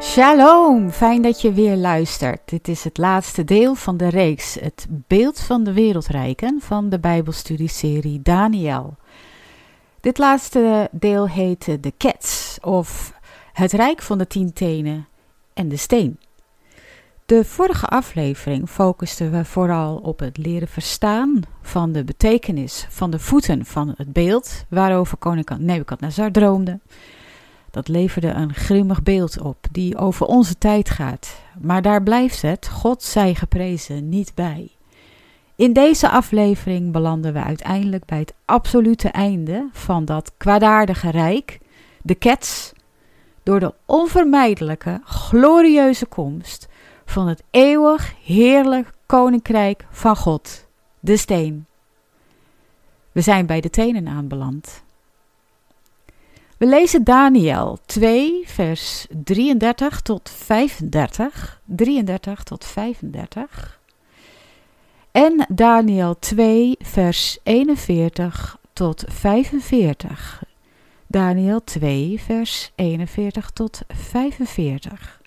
[0.00, 2.48] Shalom, fijn dat je weer luistert.
[2.48, 6.98] Dit is het laatste deel van de reeks Het beeld van de wereldrijken van de
[6.98, 8.96] Bijbelstudieserie Daniel.
[10.00, 13.12] Dit laatste deel heet De Cats of
[13.52, 15.08] Het Rijk van de Tien Tenen
[15.54, 16.18] en de Steen.
[17.26, 23.18] De vorige aflevering focusten we vooral op het leren verstaan van de betekenis van de
[23.18, 26.78] voeten van het beeld waarover koning Nebukadnezar droomde.
[27.70, 31.40] Dat leverde een grimmig beeld op, die over onze tijd gaat.
[31.60, 34.70] Maar daar blijft het, God zij geprezen, niet bij.
[35.56, 41.58] In deze aflevering belanden we uiteindelijk bij het absolute einde van dat kwaadaardige rijk,
[42.02, 42.72] de Kets,
[43.42, 46.68] door de onvermijdelijke, glorieuze komst
[47.04, 50.66] van het eeuwig heerlijk koninkrijk van God,
[51.00, 51.66] de steen.
[53.12, 54.82] We zijn bij de tenen aanbeland.
[56.58, 61.60] We lezen Daniel 2, vers 33 tot 35.
[61.64, 63.80] 33 tot 35.
[65.10, 70.44] En Daniel 2, vers 41 tot 45.
[71.06, 75.20] Daniel 2, vers 41 tot 45.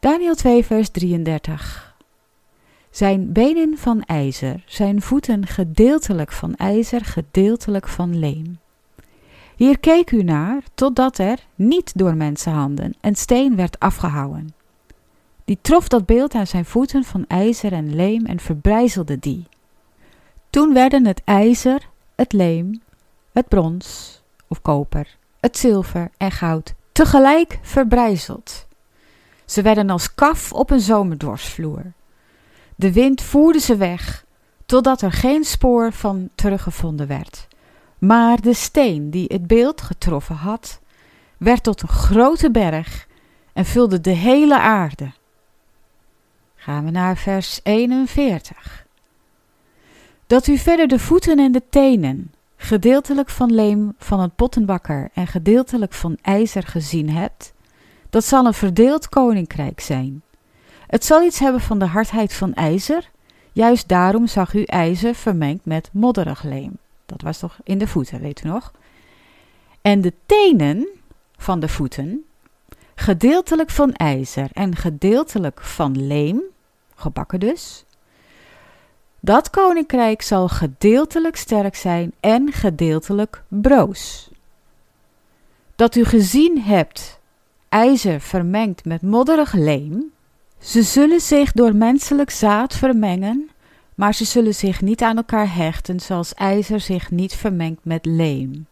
[0.00, 1.96] Daniel 2, vers 33.
[2.90, 8.58] Zijn benen van ijzer, zijn voeten gedeeltelijk van ijzer, gedeeltelijk van leem.
[9.56, 14.54] Hier keek u naar, totdat er, niet door mensenhanden, een steen werd afgehouwen.
[15.44, 19.46] Die trof dat beeld aan zijn voeten van ijzer en leem en verbrijzelde die.
[20.50, 22.82] Toen werden het ijzer, het leem,
[23.32, 28.66] het brons of koper, het zilver en goud tegelijk verbrijzeld.
[29.44, 31.92] Ze werden als kaf op een zomerdorsvloer.
[32.76, 34.24] De wind voerde ze weg,
[34.66, 37.48] totdat er geen spoor van teruggevonden werd.
[38.06, 40.80] Maar de steen die het beeld getroffen had,
[41.36, 43.06] werd tot een grote berg
[43.52, 45.10] en vulde de hele aarde.
[46.54, 48.86] Gaan we naar vers 41.
[50.26, 55.26] Dat u verder de voeten en de tenen, gedeeltelijk van leem van een pottenbakker en
[55.26, 57.52] gedeeltelijk van ijzer gezien hebt,
[58.10, 60.22] dat zal een verdeeld koninkrijk zijn.
[60.86, 63.10] Het zal iets hebben van de hardheid van ijzer,
[63.52, 66.78] juist daarom zag u ijzer vermengd met modderig leem.
[67.06, 68.72] Dat was toch in de voeten, weet u nog?
[69.80, 70.88] En de tenen
[71.36, 72.24] van de voeten,
[72.94, 76.42] gedeeltelijk van ijzer en gedeeltelijk van leem,
[76.94, 77.84] gebakken dus.
[79.20, 84.30] Dat koninkrijk zal gedeeltelijk sterk zijn en gedeeltelijk broos.
[85.76, 87.20] Dat u gezien hebt
[87.68, 90.12] ijzer vermengd met modderig leem,
[90.58, 93.50] ze zullen zich door menselijk zaad vermengen
[93.96, 98.66] maar ze zullen zich niet aan elkaar hechten zoals ijzer zich niet vermengt met leem.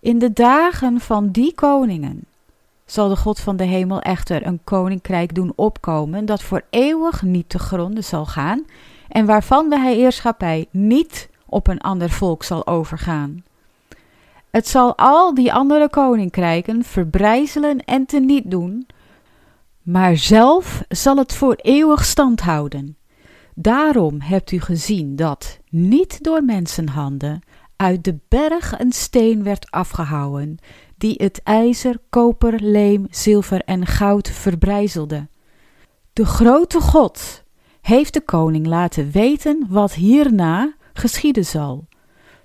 [0.00, 2.24] In de dagen van die koningen
[2.84, 7.48] zal de God van de hemel echter een koninkrijk doen opkomen dat voor eeuwig niet
[7.48, 8.64] te gronden zal gaan
[9.08, 13.44] en waarvan de heerschappij niet op een ander volk zal overgaan.
[14.50, 18.86] Het zal al die andere koninkrijken verbrijzelen en teniet doen,
[19.82, 22.96] maar zelf zal het voor eeuwig stand houden.
[23.54, 27.40] Daarom hebt u gezien dat, niet door mensenhanden,
[27.76, 30.56] uit de berg een steen werd afgehouwen,
[30.96, 35.28] die het ijzer, koper, leem, zilver en goud verbrijzelde.
[36.12, 37.44] De grote God
[37.80, 41.86] heeft de koning laten weten wat hierna geschieden zal.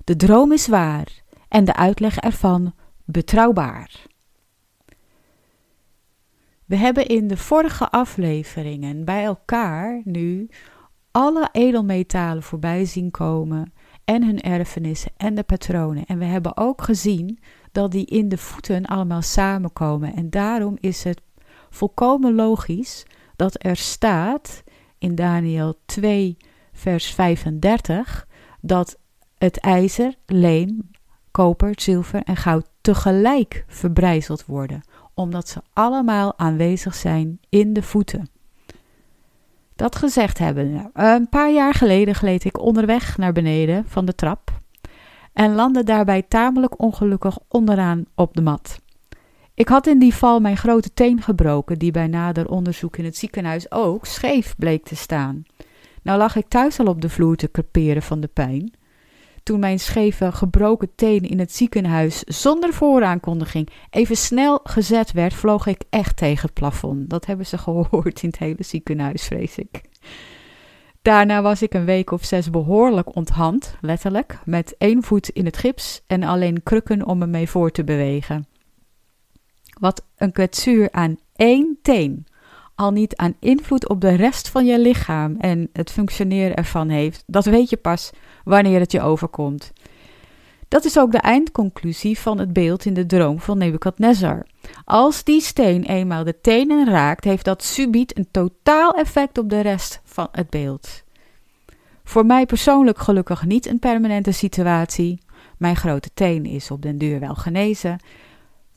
[0.04, 1.08] De droom is waar
[1.48, 2.74] en de uitleg ervan
[3.06, 4.08] betrouwbaar.
[6.66, 10.50] We hebben in de vorige afleveringen bij elkaar nu
[11.12, 13.74] alle edelmetalen voorbij zien komen
[14.06, 16.06] en hun erfenissen en de patronen.
[16.06, 17.40] En we hebben ook gezien
[17.72, 20.16] dat die in de voeten allemaal samenkomen.
[20.16, 21.22] En daarom is het
[21.70, 24.64] volkomen logisch dat er staat
[24.98, 26.38] in Daniel 2,
[26.74, 28.28] vers 35,
[28.62, 29.00] dat
[29.38, 30.90] het ijzer, leem,
[31.32, 34.82] koper, zilver en goud tegelijk verbrijzeld worden,
[35.14, 38.30] omdat ze allemaal aanwezig zijn in de voeten.
[39.80, 44.52] Dat gezegd hebben, een paar jaar geleden gleed ik onderweg naar beneden van de trap
[45.34, 48.80] en landde daarbij tamelijk ongelukkig onderaan op de mat.
[49.54, 53.18] Ik had in die val mijn grote teen gebroken, die bij nader onderzoek in het
[53.18, 55.44] ziekenhuis ook scheef bleek te staan.
[56.02, 58.74] Nou lag ik thuis al op de vloer te creperen van de pijn.
[59.50, 65.66] Toen mijn scheve, gebroken teen in het ziekenhuis zonder vooraankondiging even snel gezet werd, vloog
[65.68, 67.10] ik echt tegen het plafond.
[67.10, 69.82] Dat hebben ze gehoord in het hele ziekenhuis, vrees ik.
[71.02, 75.58] Daarna was ik een week of zes behoorlijk onthand, letterlijk, met één voet in het
[75.58, 78.48] gips en alleen krukken om me mee voor te bewegen.
[79.80, 82.26] Wat een kwetsuur aan één teen
[82.80, 87.24] al niet aan invloed op de rest van je lichaam en het functioneren ervan heeft,
[87.28, 88.12] dat weet je pas
[88.44, 89.72] wanneer het je overkomt.
[90.68, 94.46] Dat is ook de eindconclusie van het beeld in de droom van Nebukadnezar.
[94.86, 99.60] Als die steen eenmaal de tenen raakt, heeft dat subiet een totaal effect op de
[99.60, 101.04] rest van het beeld.
[102.04, 105.22] Voor mij persoonlijk gelukkig niet een permanente situatie.
[105.58, 108.00] Mijn grote teen is op den duur wel genezen.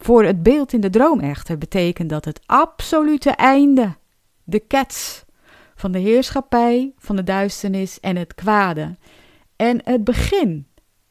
[0.03, 3.97] Voor het beeld in de droom echter betekent dat het absolute einde,
[4.45, 5.25] de kets
[5.75, 8.97] van de heerschappij van de duisternis en het kwade
[9.57, 10.67] en het begin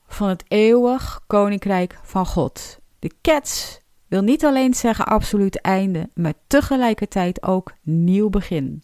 [0.07, 2.79] van het eeuwig koninkrijk van God.
[2.99, 8.83] De kets wil niet alleen zeggen absoluut einde, maar tegelijkertijd ook nieuw begin.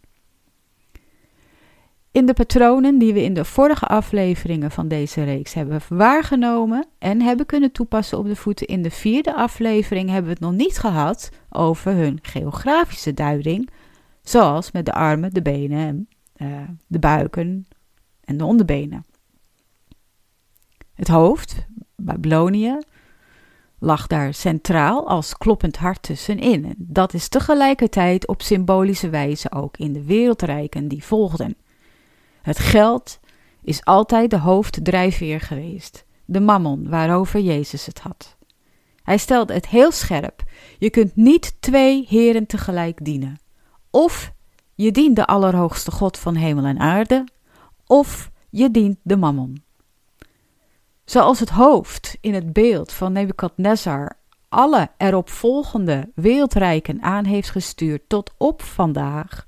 [2.18, 7.22] In de patronen die we in de vorige afleveringen van deze reeks hebben waargenomen en
[7.22, 10.78] hebben kunnen toepassen op de voeten, in de vierde aflevering hebben we het nog niet
[10.78, 13.69] gehad over hun geografische duiding,
[14.22, 16.48] zoals met de armen, de benen, uh,
[16.88, 17.68] de buiken
[18.24, 19.06] en de onderbenen.
[20.94, 21.66] Het hoofd,
[21.96, 22.78] Babylonië,
[23.80, 26.66] lag daar centraal als kloppend hart tussenin.
[26.66, 31.56] En dat is tegelijkertijd op symbolische wijze ook in de wereldrijken die volgden.
[32.48, 33.20] Het geld
[33.62, 38.38] is altijd de hoofddrijfveer geweest, de mammon waarover Jezus het had.
[39.04, 40.44] Hij stelde het heel scherp:
[40.78, 43.40] je kunt niet twee heren tegelijk dienen.
[43.92, 44.32] Of
[44.76, 47.24] je dient de Allerhoogste God van hemel en aarde,
[47.86, 49.64] of je dient de mammon.
[51.06, 54.18] Zoals het hoofd in het beeld van Nebukadnezar
[54.50, 59.46] alle erop volgende wereldrijken aan heeft gestuurd tot op vandaag,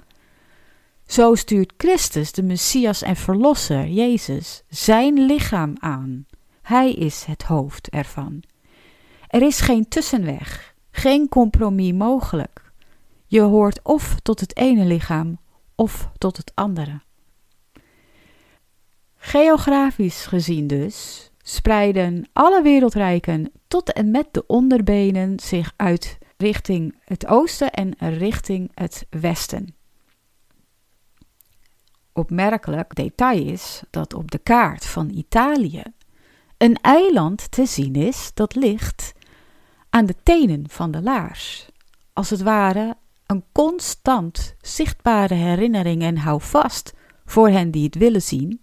[1.09, 6.25] zo stuurt Christus, de Messias en Verlosser, Jezus, zijn lichaam aan.
[6.61, 8.43] Hij is het hoofd ervan.
[9.27, 12.71] Er is geen tussenweg, geen compromis mogelijk.
[13.25, 15.39] Je hoort of tot het ene lichaam
[15.75, 17.01] of tot het andere.
[19.15, 27.27] Geografisch gezien dus spreiden alle wereldrijken tot en met de onderbenen zich uit richting het
[27.27, 29.77] oosten en richting het westen
[32.19, 35.83] opmerkelijk detail is dat op de kaart van Italië
[36.57, 39.13] een eiland te zien is dat ligt
[39.89, 41.69] aan de tenen van de laars.
[42.13, 46.93] Als het ware een constant zichtbare herinnering en hou vast
[47.25, 48.61] voor hen die het willen zien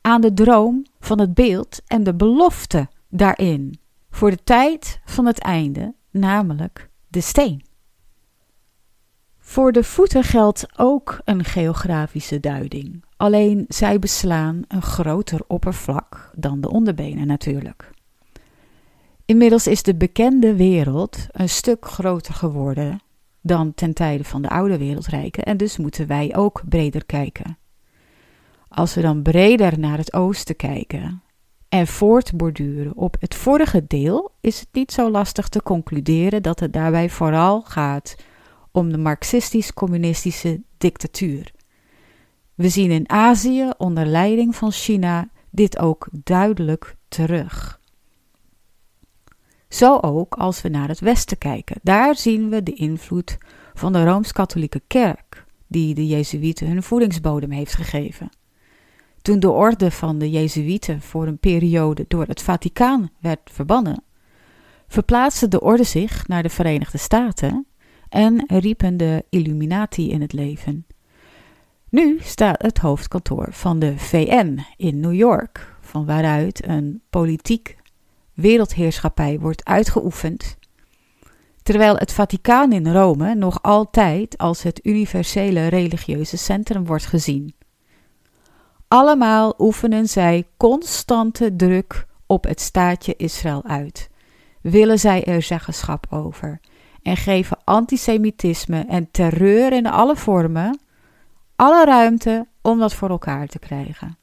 [0.00, 3.80] aan de droom van het beeld en de belofte daarin
[4.10, 7.69] voor de tijd van het einde, namelijk de steen.
[9.50, 16.60] Voor de voeten geldt ook een geografische duiding, alleen zij beslaan een groter oppervlak dan
[16.60, 17.90] de onderbenen natuurlijk.
[19.24, 23.00] Inmiddels is de bekende wereld een stuk groter geworden
[23.40, 27.58] dan ten tijde van de oude wereldrijken en dus moeten wij ook breder kijken.
[28.68, 31.22] Als we dan breder naar het oosten kijken
[31.68, 36.72] en voortborduren op het vorige deel, is het niet zo lastig te concluderen dat het
[36.72, 38.16] daarbij vooral gaat
[38.72, 41.52] om de marxistisch-communistische dictatuur.
[42.54, 47.80] We zien in Azië onder leiding van China dit ook duidelijk terug.
[49.68, 51.80] Zo ook als we naar het Westen kijken.
[51.82, 53.38] Daar zien we de invloed
[53.74, 58.28] van de Rooms-Katholieke Kerk, die de Jezuïeten hun voedingsbodem heeft gegeven.
[59.22, 64.02] Toen de orde van de Jezuïeten voor een periode door het Vaticaan werd verbannen,
[64.88, 67.66] verplaatste de orde zich naar de Verenigde Staten
[68.10, 70.86] en riepen de Illuminati in het leven.
[71.88, 77.76] Nu staat het hoofdkantoor van de VN in New York, van waaruit een politiek
[78.34, 80.56] wereldheerschappij wordt uitgeoefend,
[81.62, 87.54] terwijl het Vaticaan in Rome nog altijd als het universele religieuze centrum wordt gezien.
[88.88, 94.10] Allemaal oefenen zij constante druk op het staatje Israël uit.
[94.60, 96.60] Willen zij er zeggenschap over?
[97.02, 100.80] En geven antisemitisme en terreur in alle vormen
[101.56, 104.18] alle ruimte om dat voor elkaar te krijgen.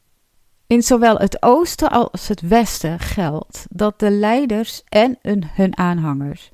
[0.67, 5.17] In zowel het oosten als het westen geldt dat de leiders en
[5.53, 6.51] hun aanhangers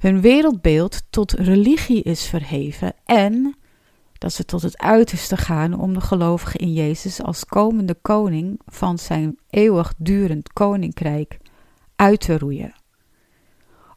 [0.00, 3.56] hun wereldbeeld tot religie is verheven en
[4.12, 8.98] dat ze tot het uiterste gaan om de gelovigen in Jezus als komende koning van
[8.98, 11.38] zijn eeuwigdurend koninkrijk
[11.96, 12.79] uit te roeien.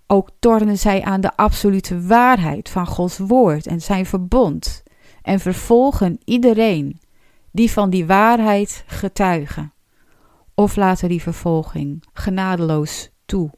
[0.07, 4.83] Ook tornen zij aan de absolute waarheid van Gods woord en zijn verbond
[5.21, 6.99] en vervolgen iedereen
[7.51, 9.73] die van die waarheid getuigen,
[10.53, 13.51] of laten die vervolging genadeloos toe.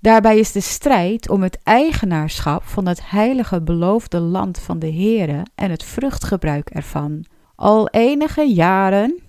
[0.00, 5.42] Daarbij is de strijd om het eigenaarschap van het heilige beloofde land van de Heere
[5.54, 9.20] en het vruchtgebruik ervan al enige jaren,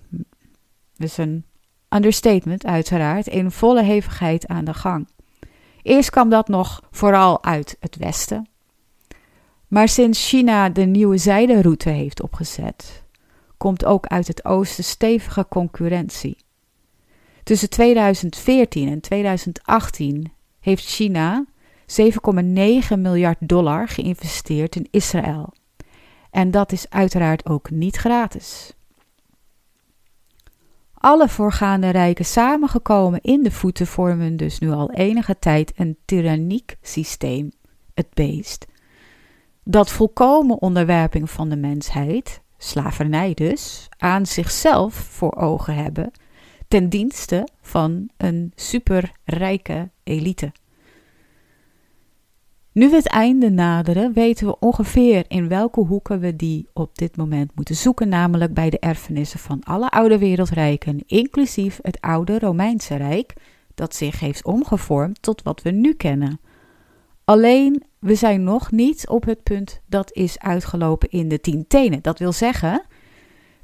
[0.96, 1.44] dus een
[1.88, 5.08] understatement uiteraard, in volle hevigheid aan de gang.
[5.82, 8.48] Eerst kwam dat nog vooral uit het westen.
[9.68, 13.04] Maar sinds China de nieuwe zijderoute heeft opgezet,
[13.56, 16.36] komt ook uit het oosten stevige concurrentie.
[17.42, 21.44] Tussen 2014 en 2018 heeft China
[21.86, 25.52] 7,9 miljard dollar geïnvesteerd in Israël.
[26.30, 28.72] En dat is uiteraard ook niet gratis.
[31.02, 36.76] Alle voorgaande rijken samengekomen in de voeten vormen dus nu al enige tijd een tyranniek
[36.82, 37.52] systeem,
[37.94, 38.66] het beest,
[39.64, 46.10] dat volkomen onderwerping van de mensheid, slavernij dus, aan zichzelf voor ogen hebben
[46.68, 50.52] ten dienste van een superrijke elite.
[52.72, 57.16] Nu we het einde naderen, weten we ongeveer in welke hoeken we die op dit
[57.16, 62.96] moment moeten zoeken, namelijk bij de erfenissen van alle oude wereldrijken, inclusief het oude Romeinse
[62.96, 63.34] Rijk,
[63.74, 66.40] dat zich heeft omgevormd tot wat we nu kennen.
[67.24, 72.02] Alleen, we zijn nog niet op het punt dat is uitgelopen in de tien tenen.
[72.02, 72.82] Dat wil zeggen,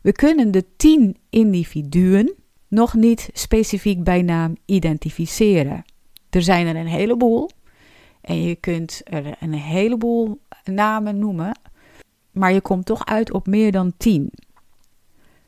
[0.00, 2.35] we kunnen de tien individuen
[2.69, 5.85] nog niet specifiek bij naam identificeren.
[6.31, 7.50] Er zijn er een heleboel
[8.28, 11.61] en je kunt er een heleboel namen noemen,
[12.30, 14.32] maar je komt toch uit op meer dan tien.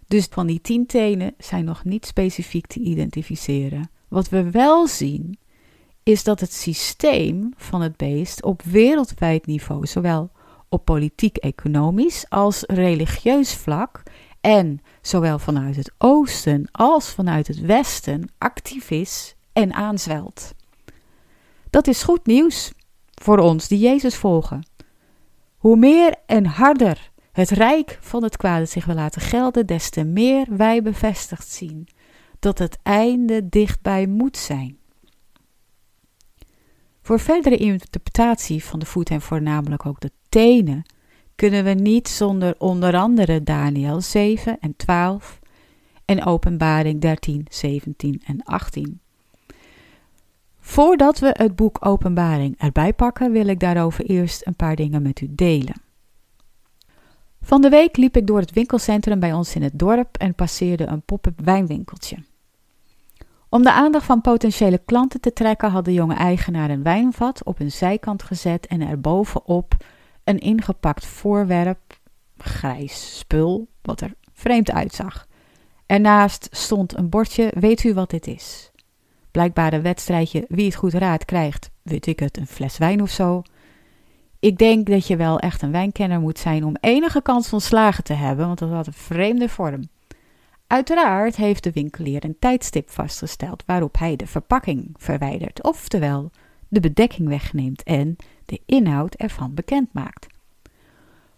[0.07, 3.91] Dus van die tien tenen zijn nog niet specifiek te identificeren.
[4.09, 5.39] Wat we wel zien,
[6.03, 10.31] is dat het systeem van het beest op wereldwijd niveau, zowel
[10.69, 14.03] op politiek-economisch als religieus vlak
[14.41, 20.55] en zowel vanuit het oosten als vanuit het westen actief is en aanzwelt.
[21.71, 22.73] Dat is goed nieuws
[23.15, 24.67] voor ons die Jezus volgen.
[25.57, 30.05] Hoe meer en harder het rijk van het kwade zich wil laten gelden, des te
[30.05, 31.89] meer wij bevestigd zien
[32.39, 34.79] dat het einde dichtbij moet zijn.
[37.03, 40.83] Voor verdere interpretatie van de voet en voornamelijk ook de tenen
[41.35, 45.39] kunnen we niet zonder onder andere Daniel 7 en 12
[46.05, 49.01] en Openbaring 13, 17 en 18.
[50.71, 55.21] Voordat we het boek Openbaring erbij pakken, wil ik daarover eerst een paar dingen met
[55.21, 55.83] u delen.
[57.43, 60.87] Van de week liep ik door het winkelcentrum bij ons in het dorp en passeerde
[60.87, 62.17] een pop-up wijnwinkeltje.
[63.49, 67.61] Om de aandacht van potentiële klanten te trekken, had de jonge eigenaar een wijnvat op
[67.61, 69.77] een zijkant gezet en er bovenop
[70.25, 71.99] een ingepakt voorwerp,
[72.37, 75.27] grijs spul, wat er vreemd uitzag.
[75.87, 78.70] Ernaast stond een bordje: Weet u wat dit is?
[79.31, 83.11] Blijkbaar een wedstrijdje wie het goed raadt krijgt, weet ik het, een fles wijn of
[83.11, 83.43] zo.
[84.39, 88.05] Ik denk dat je wel echt een wijnkenner moet zijn om enige kans van slagen
[88.05, 89.89] te hebben, want dat had een vreemde vorm.
[90.67, 96.31] Uiteraard heeft de winkelier een tijdstip vastgesteld waarop hij de verpakking verwijdert, oftewel
[96.69, 100.27] de bedekking wegneemt en de inhoud ervan bekend maakt.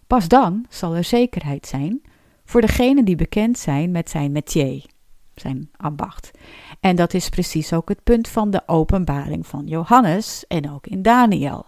[0.07, 2.01] Pas dan zal er zekerheid zijn
[2.45, 4.85] voor degenen die bekend zijn met zijn métier,
[5.35, 6.31] zijn ambacht.
[6.79, 11.01] En dat is precies ook het punt van de openbaring van Johannes en ook in
[11.01, 11.65] Daniel.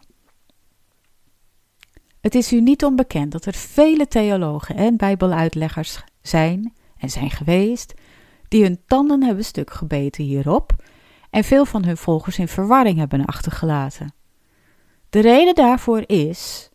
[2.22, 7.94] Het is u niet onbekend dat er vele theologen en bijbeluitleggers zijn en zijn geweest
[8.48, 10.76] die hun tanden hebben stuk gebeten hierop
[11.30, 14.14] en veel van hun volgers in verwarring hebben achtergelaten.
[15.10, 16.70] De reden daarvoor is,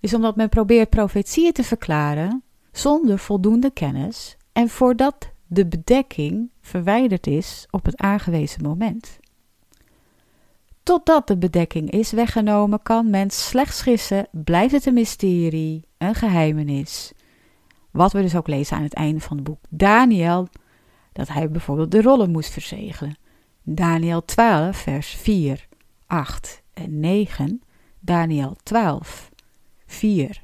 [0.00, 7.26] is omdat men probeert profetieën te verklaren zonder voldoende kennis en voordat de bedekking verwijderd
[7.26, 9.18] is op het aangewezen moment.
[10.82, 17.12] Totdat de bedekking is weggenomen, kan men slechts gissen, blijft het een mysterie, een geheimenis.
[17.90, 20.48] Wat we dus ook lezen aan het einde van het boek Daniel,
[21.12, 23.16] dat hij bijvoorbeeld de rollen moest verzegelen.
[23.62, 25.68] Daniel 12, vers 4,
[26.06, 27.62] 8 en 9.
[28.00, 29.30] Daniel 12,
[29.86, 30.42] 4,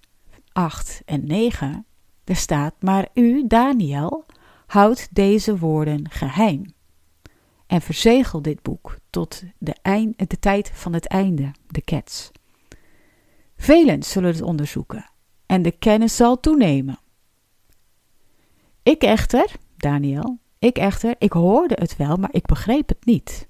[0.53, 1.87] 8 en 9.
[2.25, 4.25] Er staat, maar u, Daniel,
[4.71, 6.75] houdt deze woorden geheim.
[7.67, 12.31] En verzegel dit boek tot de, eind, de tijd van het einde, de kets.
[13.57, 15.11] Velen zullen het onderzoeken
[15.47, 16.99] en de kennis zal toenemen.
[18.83, 23.47] Ik echter, Daniel, ik echter, ik hoorde het wel, maar ik begreep het niet.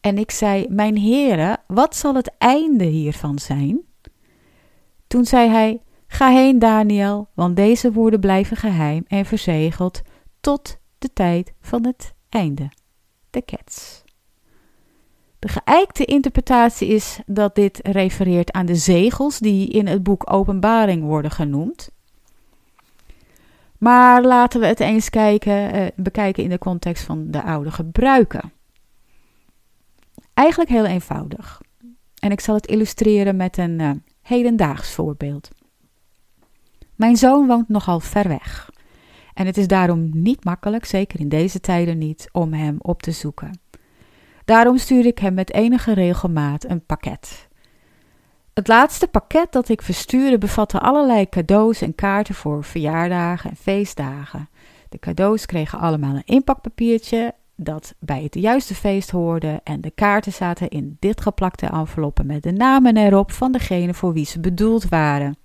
[0.00, 3.80] En ik zei: Mijn heren, wat zal het einde hiervan zijn?
[5.06, 10.02] Toen zei hij: Ga heen, Daniel, want deze woorden blijven geheim en verzegeld
[10.44, 12.70] tot de tijd van het einde.
[13.30, 14.04] De cats.
[15.38, 21.02] De geëikte interpretatie is dat dit refereert aan de zegels die in het boek Openbaring
[21.02, 21.90] worden genoemd.
[23.78, 28.52] Maar laten we het eens kijken, eh, bekijken in de context van de oude gebruiken.
[30.34, 31.60] Eigenlijk heel eenvoudig.
[32.18, 33.90] En ik zal het illustreren met een uh,
[34.22, 35.48] hedendaags voorbeeld.
[36.94, 38.72] Mijn zoon woont nogal ver weg.
[39.34, 43.10] En het is daarom niet makkelijk, zeker in deze tijden niet, om hem op te
[43.10, 43.60] zoeken.
[44.44, 47.48] Daarom stuur ik hem met enige regelmaat een pakket.
[48.54, 54.48] Het laatste pakket dat ik verstuurde bevatte allerlei cadeaus en kaarten voor verjaardagen en feestdagen.
[54.88, 60.32] De cadeaus kregen allemaal een inpakpapiertje dat bij het juiste feest hoorde en de kaarten
[60.32, 65.36] zaten in dichtgeplakte enveloppen met de namen erop van degene voor wie ze bedoeld waren.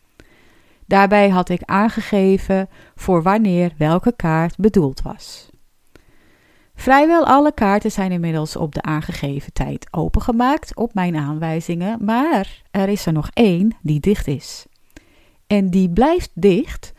[0.90, 5.50] Daarbij had ik aangegeven voor wanneer welke kaart bedoeld was.
[6.76, 12.90] Vrijwel alle kaarten zijn inmiddels op de aangegeven tijd opengemaakt op mijn aanwijzingen, maar er
[12.90, 14.66] is er nog één die dicht is.
[15.48, 16.94] En die blijft dicht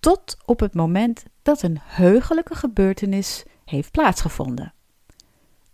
[0.00, 4.72] tot op het moment dat een heugelijke gebeurtenis heeft plaatsgevonden.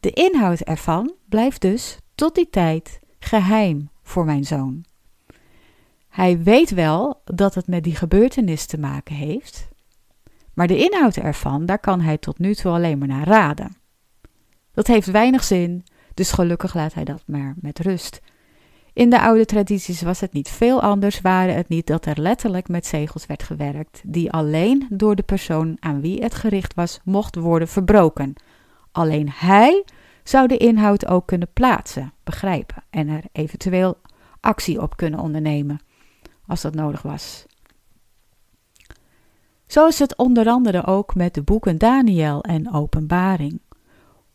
[0.00, 4.84] De inhoud ervan blijft dus tot die tijd geheim voor mijn zoon.
[6.14, 9.68] Hij weet wel dat het met die gebeurtenis te maken heeft,
[10.52, 13.76] maar de inhoud ervan, daar kan hij tot nu toe alleen maar naar raden.
[14.72, 18.20] Dat heeft weinig zin, dus gelukkig laat hij dat maar met rust.
[18.92, 22.68] In de oude tradities was het niet veel anders, waren het niet dat er letterlijk
[22.68, 27.36] met zegels werd gewerkt, die alleen door de persoon aan wie het gericht was mocht
[27.36, 28.34] worden verbroken.
[28.92, 29.84] Alleen hij
[30.22, 33.96] zou de inhoud ook kunnen plaatsen, begrijpen en er eventueel
[34.40, 35.80] actie op kunnen ondernemen,
[36.46, 37.46] als dat nodig was.
[39.66, 43.60] Zo is het onder andere ook met de boeken Daniel en Openbaring.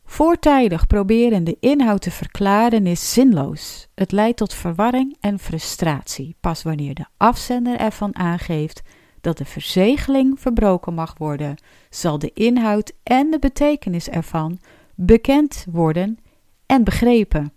[0.04, 3.88] Voortijdig proberen de inhoud te verklaren is zinloos.
[3.94, 8.82] Het leidt tot verwarring en frustratie, pas wanneer de afzender ervan aangeeft
[9.20, 11.56] dat de verzegeling verbroken mag worden,
[11.90, 14.58] zal de inhoud en de betekenis ervan
[14.94, 16.18] bekend worden
[16.66, 17.52] en begrepen.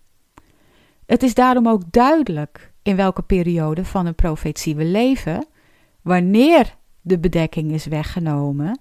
[1.06, 5.46] Het is daarom ook duidelijk in welke periode van een profetie we leven,
[6.02, 8.80] wanneer de bedekking is weggenomen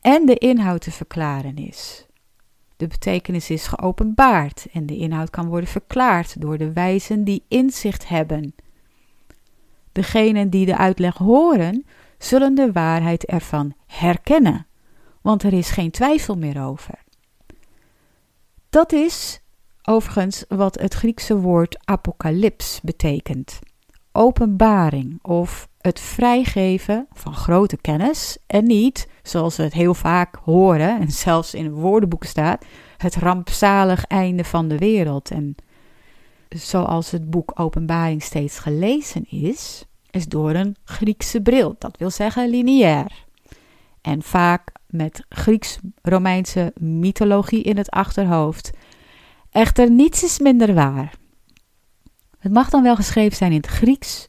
[0.00, 2.06] en de inhoud te verklaren is.
[2.76, 8.08] De betekenis is geopenbaard en de inhoud kan worden verklaard door de wijzen die inzicht
[8.08, 8.54] hebben.
[9.92, 11.86] Degenen die de uitleg horen,
[12.18, 14.66] zullen de waarheid ervan herkennen,
[15.20, 17.02] want er is geen twijfel meer over.
[18.70, 19.40] Dat is
[19.84, 23.58] overigens wat het Griekse woord apocalyps betekent:
[24.12, 31.00] openbaring of het vrijgeven van grote kennis en niet, zoals we het heel vaak horen
[31.00, 32.64] en zelfs in woordenboeken staat,
[32.96, 35.30] het rampzalig einde van de wereld.
[35.30, 35.54] En
[36.48, 42.48] zoals het boek Openbaring steeds gelezen is, is door een Griekse bril, dat wil zeggen
[42.48, 43.24] lineair.
[44.00, 48.70] En vaak met Grieks-Romeinse mythologie in het achterhoofd.
[49.54, 51.14] Echter, niets is minder waar.
[52.38, 54.28] Het mag dan wel geschreven zijn in het Grieks,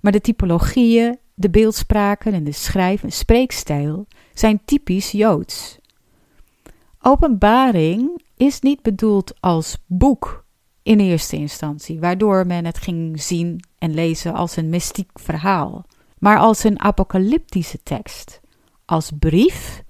[0.00, 5.78] maar de typologieën, de beeldspraken en de schrijf- en spreekstijl zijn typisch Joods.
[7.00, 10.44] Openbaring is niet bedoeld als boek
[10.82, 15.84] in eerste instantie, waardoor men het ging zien en lezen als een mystiek verhaal,
[16.18, 18.40] maar als een apocalyptische tekst,
[18.84, 19.82] als brief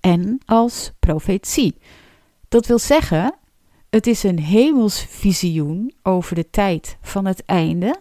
[0.00, 1.78] en als profetie.
[2.48, 3.34] Dat wil zeggen,
[3.96, 8.00] het is een hemels visioen over de tijd van het einde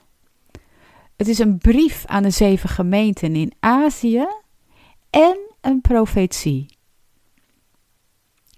[1.16, 4.28] het is een brief aan de zeven gemeenten in Azië
[5.10, 6.66] en een profetie.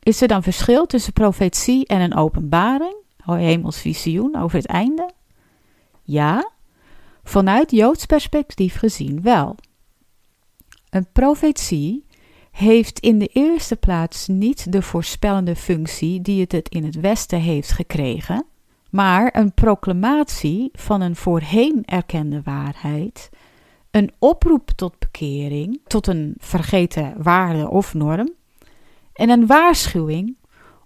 [0.04, 5.12] Is er dan verschil tussen profetie en een openbaring, hemels visioen over het einde?
[6.04, 6.52] Ja,
[7.24, 9.56] vanuit Joods perspectief gezien wel.
[10.90, 12.06] Een profetie
[12.58, 17.72] heeft in de eerste plaats niet de voorspellende functie die het in het Westen heeft
[17.72, 18.46] gekregen,
[18.90, 23.30] maar een proclamatie van een voorheen erkende waarheid,
[23.92, 28.34] een oproep tot bekering, tot een vergeten waarde of norm,
[29.14, 30.36] en een waarschuwing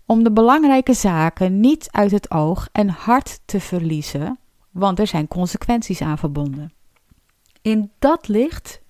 [0.05, 4.39] om de belangrijke zaken niet uit het oog en hart te verliezen,
[4.71, 6.73] want er zijn consequenties aan verbonden.
[7.61, 8.80] In dat licht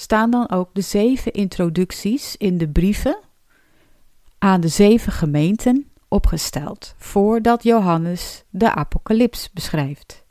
[0.00, 3.18] staan dan ook de zeven introducties in de brieven
[4.38, 10.24] aan de zeven gemeenten opgesteld, voordat Johannes de Apocalyps beschrijft.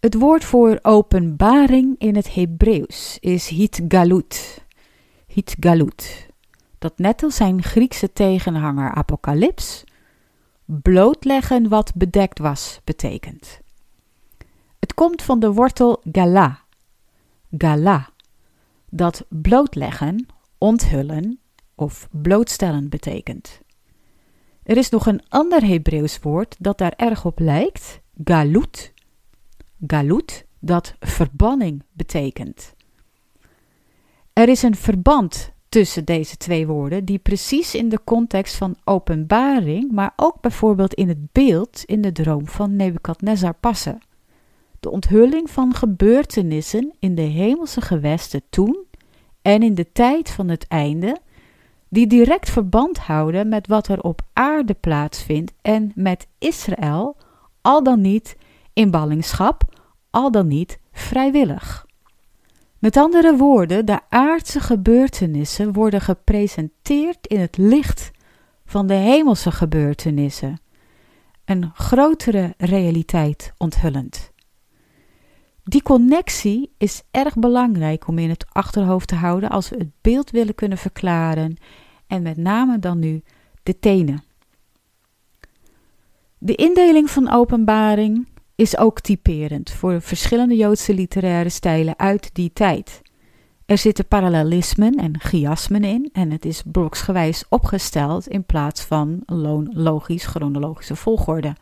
[0.00, 4.64] Het woord voor openbaring in het Hebreeuws is hitgalut.
[5.26, 6.26] Hitgalut.
[6.78, 9.84] Dat net als zijn Griekse tegenhanger apocalyps
[10.64, 13.60] blootleggen wat bedekt was betekent.
[14.78, 16.60] Het komt van de wortel gala.
[17.58, 18.14] Gala.
[18.96, 20.26] Dat blootleggen,
[20.58, 21.38] onthullen
[21.74, 23.60] of blootstellen betekent.
[24.62, 28.92] Er is nog een ander Hebreeuws woord dat daar erg op lijkt, galut.
[29.86, 32.74] Galut, dat verbanning betekent.
[34.32, 39.92] Er is een verband tussen deze twee woorden die precies in de context van openbaring,
[39.92, 43.98] maar ook bijvoorbeeld in het beeld in de droom van Nebukadnezar passen.
[44.80, 48.85] De onthulling van gebeurtenissen in de hemelse gewesten toen
[49.46, 51.18] en in de tijd van het einde
[51.88, 57.16] die direct verband houden met wat er op aarde plaatsvindt en met Israël,
[57.60, 58.36] al dan niet
[58.72, 59.62] in ballingschap,
[60.10, 61.86] al dan niet vrijwillig.
[62.78, 68.10] Met andere woorden, de aardse gebeurtenissen worden gepresenteerd in het licht
[68.64, 70.60] van de hemelse gebeurtenissen,
[71.44, 74.32] een grotere realiteit onthullend.
[75.68, 80.30] Die connectie is erg belangrijk om in het achterhoofd te houden als we het beeld
[80.30, 81.56] willen kunnen verklaren
[82.06, 83.22] en met name dan nu
[83.62, 84.22] de tenen.
[86.38, 93.02] De indeling van openbaring is ook typerend voor verschillende Joodse literaire stijlen uit die tijd.
[93.64, 99.22] Er zitten parallelismen en chiasmen in en het is bloksgewijs opgesteld in plaats van
[99.72, 101.56] logisch chronologische volgorde.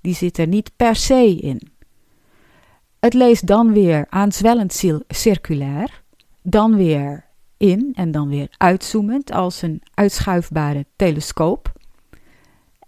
[0.00, 1.76] Die zit er niet per se in.
[3.00, 6.02] Het leest dan weer aanzwellend circulair,
[6.42, 7.24] dan weer
[7.56, 11.72] in en dan weer uitzoomend als een uitschuifbare telescoop.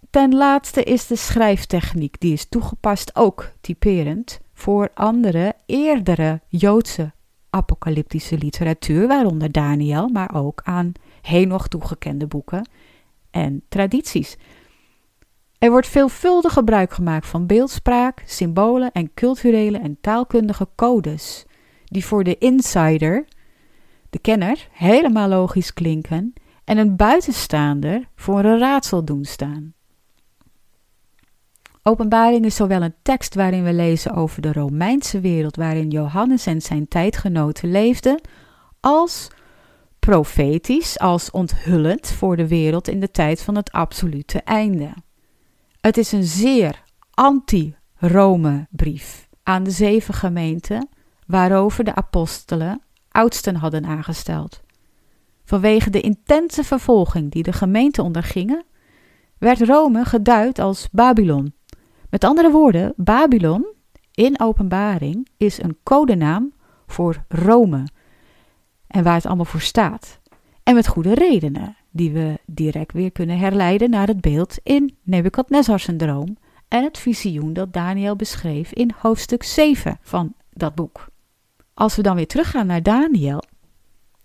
[0.09, 7.11] Ten laatste is de schrijftechniek, die is toegepast ook typerend voor andere eerdere Joodse
[7.49, 12.69] apocalyptische literatuur, waaronder Daniel, maar ook aan Henoch toegekende boeken
[13.29, 14.37] en tradities.
[15.61, 21.45] Er wordt veelvuldig gebruik gemaakt van beeldspraak, symbolen en culturele en taalkundige codes,
[21.85, 23.25] die voor de insider,
[24.09, 29.73] de kenner, helemaal logisch klinken en een buitenstaander voor een raadsel doen staan.
[31.83, 36.61] Openbaring is zowel een tekst waarin we lezen over de Romeinse wereld waarin Johannes en
[36.61, 38.21] zijn tijdgenoten leefden,
[38.79, 39.27] als
[39.99, 44.93] profetisch, als onthullend voor de wereld in de tijd van het absolute einde.
[45.81, 50.89] Het is een zeer anti-Rome brief aan de zeven gemeenten
[51.27, 54.61] waarover de apostelen oudsten hadden aangesteld.
[55.45, 58.65] Vanwege de intense vervolging die de gemeenten ondergingen,
[59.37, 61.53] werd Rome geduid als Babylon.
[62.09, 63.73] Met andere woorden, Babylon
[64.13, 66.53] in openbaring is een codenaam
[66.87, 67.87] voor Rome
[68.87, 70.19] en waar het allemaal voor staat.
[70.63, 75.89] En met goede redenen, die we direct weer kunnen herleiden naar het beeld in Nebukadnezar's
[75.97, 81.07] droom en het visioen dat Daniel beschreef in hoofdstuk 7 van dat boek.
[81.73, 83.43] Als we dan weer teruggaan naar Daniel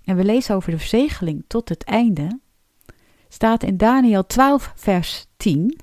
[0.04, 2.40] en we lezen over de verzegeling tot het einde,
[3.28, 5.78] staat in Daniel 12, vers 10.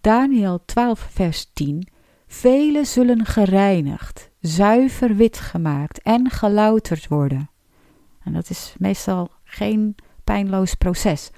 [0.00, 1.88] Daniel 12, vers 10.
[2.26, 7.50] Velen zullen gereinigd, zuiver wit gemaakt en gelouterd worden.
[8.24, 9.94] En dat is meestal geen
[10.26, 11.30] pijnloos proces.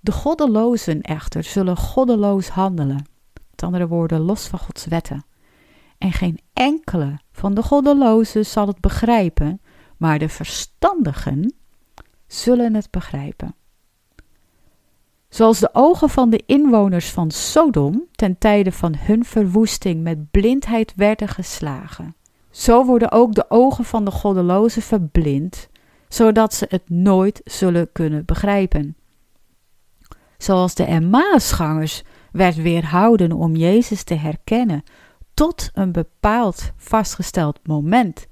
[0.00, 3.06] De goddelozen echter zullen goddeloos handelen,
[3.50, 5.24] met andere woorden los van Gods wetten.
[5.98, 9.60] En geen enkele van de goddelozen zal het begrijpen,
[9.96, 11.54] maar de verstandigen
[12.26, 13.54] zullen het begrijpen.
[15.28, 20.92] Zoals de ogen van de inwoners van Sodom ten tijde van hun verwoesting met blindheid
[20.96, 22.16] werden geslagen,
[22.50, 25.68] zo worden ook de ogen van de goddelozen verblind,
[26.14, 28.96] zodat ze het nooit zullen kunnen begrijpen.
[30.38, 34.82] Zoals de Emmausgangers werd weerhouden om Jezus te herkennen
[35.34, 38.26] tot een bepaald vastgesteld moment.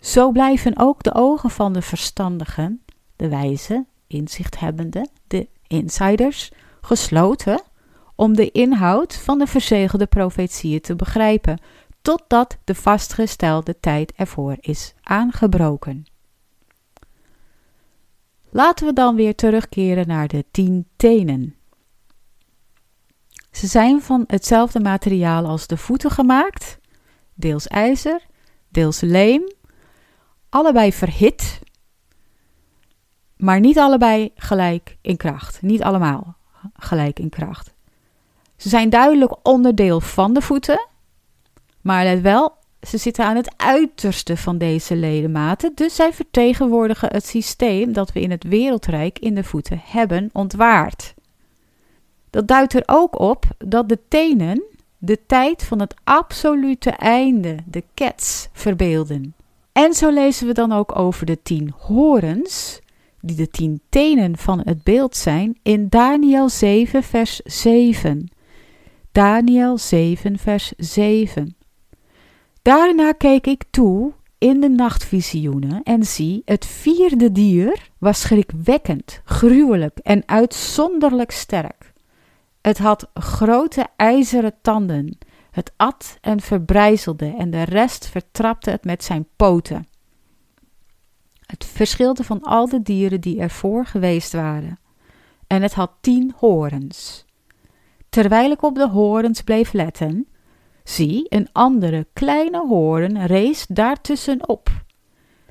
[0.00, 2.82] Zo blijven ook de ogen van de verstandigen,
[3.16, 6.50] de wijze, inzichthebbende, de insiders,
[6.80, 7.62] gesloten
[8.14, 11.60] om de inhoud van de verzegelde profetieën te begrijpen,
[12.02, 16.11] totdat de vastgestelde tijd ervoor is aangebroken.
[18.54, 21.56] Laten we dan weer terugkeren naar de tien tenen.
[23.50, 26.78] Ze zijn van hetzelfde materiaal als de voeten gemaakt,
[27.34, 28.26] deels ijzer,
[28.68, 29.52] deels leem,
[30.48, 31.60] allebei verhit,
[33.36, 35.62] maar niet allebei gelijk in kracht.
[35.62, 36.36] Niet allemaal
[36.74, 37.74] gelijk in kracht.
[38.56, 40.88] Ze zijn duidelijk onderdeel van de voeten,
[41.80, 42.56] maar let wel,
[42.88, 48.20] ze zitten aan het uiterste van deze ledematen, dus zij vertegenwoordigen het systeem dat we
[48.20, 51.14] in het wereldrijk in de voeten hebben ontwaard.
[52.30, 54.62] Dat duidt er ook op dat de tenen
[54.98, 59.34] de tijd van het absolute einde, de kets, verbeelden.
[59.72, 62.80] En zo lezen we dan ook over de tien horens,
[63.20, 68.28] die de tien tenen van het beeld zijn, in Daniel 7, vers 7.
[69.12, 71.56] Daniel 7, vers 7.
[72.62, 79.98] Daarna keek ik toe in de nachtvisioenen en zie, het vierde dier was schrikwekkend, gruwelijk
[79.98, 81.92] en uitzonderlijk sterk.
[82.60, 85.18] Het had grote ijzeren tanden.
[85.50, 89.86] Het at en verbrijzelde en de rest vertrapte het met zijn poten.
[91.46, 94.78] Het verschilde van al de dieren die ervoor geweest waren.
[95.46, 97.24] En het had tien horens.
[98.08, 100.26] Terwijl ik op de horens bleef letten,
[100.84, 104.70] zie, een andere kleine hoorn rees daartussenop.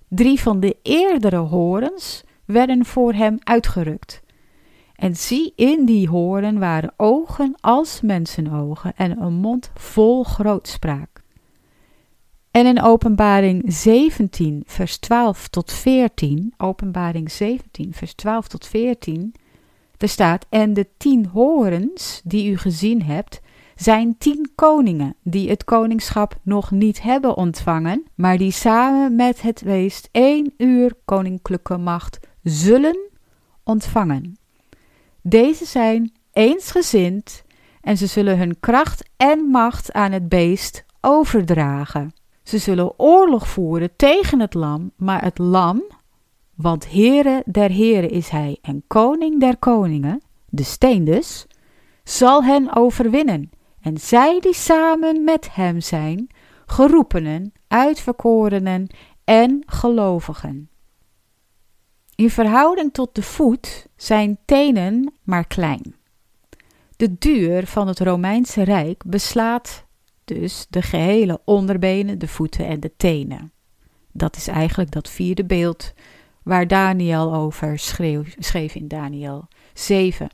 [0.07, 4.21] Drie van de eerdere horens werden voor hem uitgerukt.
[4.95, 11.21] En zie, in die hoorn waren ogen als mensenogen en een mond vol grootspraak.
[12.51, 19.33] En in Openbaring 17, vers 12 tot 14, Openbaring 17, vers 12 tot 14,
[19.97, 23.41] er staat: En de tien horens die u gezien hebt,
[23.81, 29.61] zijn tien koningen die het koningschap nog niet hebben ontvangen, maar die samen met het
[29.61, 32.97] weest één uur koninklijke macht zullen
[33.63, 34.37] ontvangen.
[35.21, 37.43] Deze zijn eensgezind
[37.81, 42.13] en ze zullen hun kracht en macht aan het beest overdragen.
[42.43, 45.83] Ze zullen oorlog voeren tegen het lam, maar het lam,
[46.55, 51.47] want Heere der Heren is hij en koning der koningen, de steen dus,
[52.03, 53.49] zal hen overwinnen.
[53.81, 56.27] En zij die samen met hem zijn,
[56.65, 58.87] geroepenen, uitverkorenen
[59.23, 60.69] en gelovigen.
[62.15, 65.95] In verhouding tot de voet zijn tenen maar klein.
[66.95, 69.85] De duur van het Romeinse Rijk beslaat
[70.25, 73.51] dus de gehele onderbenen, de voeten en de tenen.
[74.11, 75.93] Dat is eigenlijk dat vierde beeld
[76.43, 80.29] waar Daniel over schreef, schreef in Daniel 7.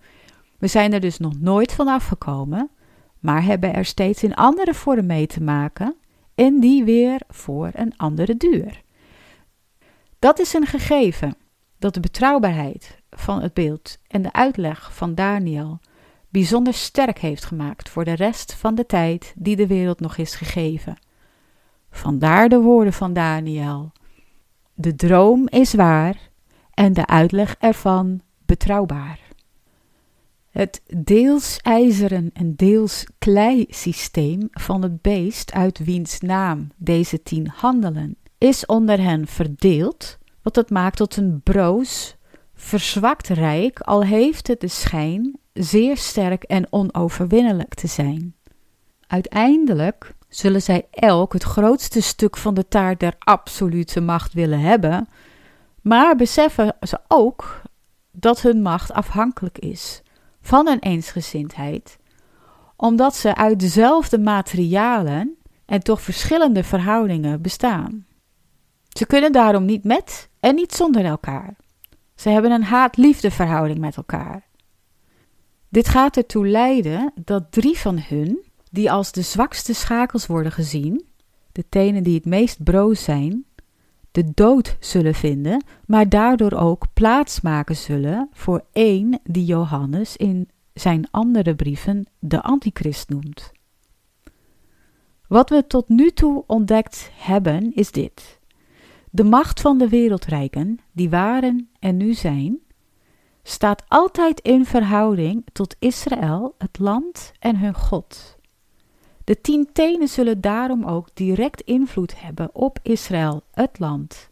[0.58, 2.70] We zijn er dus nog nooit van afgekomen,
[3.20, 5.96] maar hebben er steeds in andere vorm mee te maken
[6.36, 8.82] en die weer voor een andere duur.
[10.20, 11.36] Dat is een gegeven
[11.80, 15.80] dat de betrouwbaarheid van het beeld en de uitleg van Daniel
[16.30, 20.36] bijzonder sterk heeft gemaakt voor de rest van de tijd die de wereld nog is
[20.36, 20.98] gegeven.
[21.90, 23.92] Vandaar de woorden van Daniel.
[24.74, 26.30] De droom is waar
[26.74, 29.20] en de uitleg ervan betrouwbaar.
[30.58, 37.48] Het deels ijzeren en deels klei systeem van het beest uit wiens naam deze tien
[37.48, 42.16] handelen is onder hen verdeeld, wat het maakt tot een broos,
[42.56, 48.36] verzwakt rijk, al heeft het de schijn zeer sterk en onoverwinnelijk te zijn.
[49.08, 55.08] Uiteindelijk zullen zij elk het grootste stuk van de taart der absolute macht willen hebben,
[55.82, 57.62] maar beseffen ze ook
[58.12, 60.02] dat hun macht afhankelijk is
[60.48, 61.98] van een eensgezindheid,
[62.76, 68.06] omdat ze uit dezelfde materialen en toch verschillende verhoudingen bestaan.
[68.88, 71.56] Ze kunnen daarom niet met en niet zonder elkaar.
[72.16, 74.48] Ze hebben een haat-liefde verhouding met elkaar.
[75.70, 81.06] Dit gaat ertoe leiden dat drie van hun, die als de zwakste schakels worden gezien,
[81.52, 83.46] de tenen die het meest broos zijn,
[84.18, 90.50] de dood zullen vinden, maar daardoor ook plaats maken zullen voor één die Johannes in
[90.74, 93.52] zijn andere brieven de antichrist noemt.
[95.28, 98.40] Wat we tot nu toe ontdekt hebben is dit.
[99.10, 102.60] De macht van de wereldrijken, die waren en nu zijn,
[103.44, 108.37] staat altijd in verhouding tot Israël, het land en hun God.
[109.28, 114.30] De tien tenen zullen daarom ook direct invloed hebben op Israël, het land,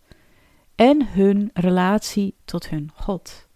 [0.76, 3.48] en hun relatie tot hun God.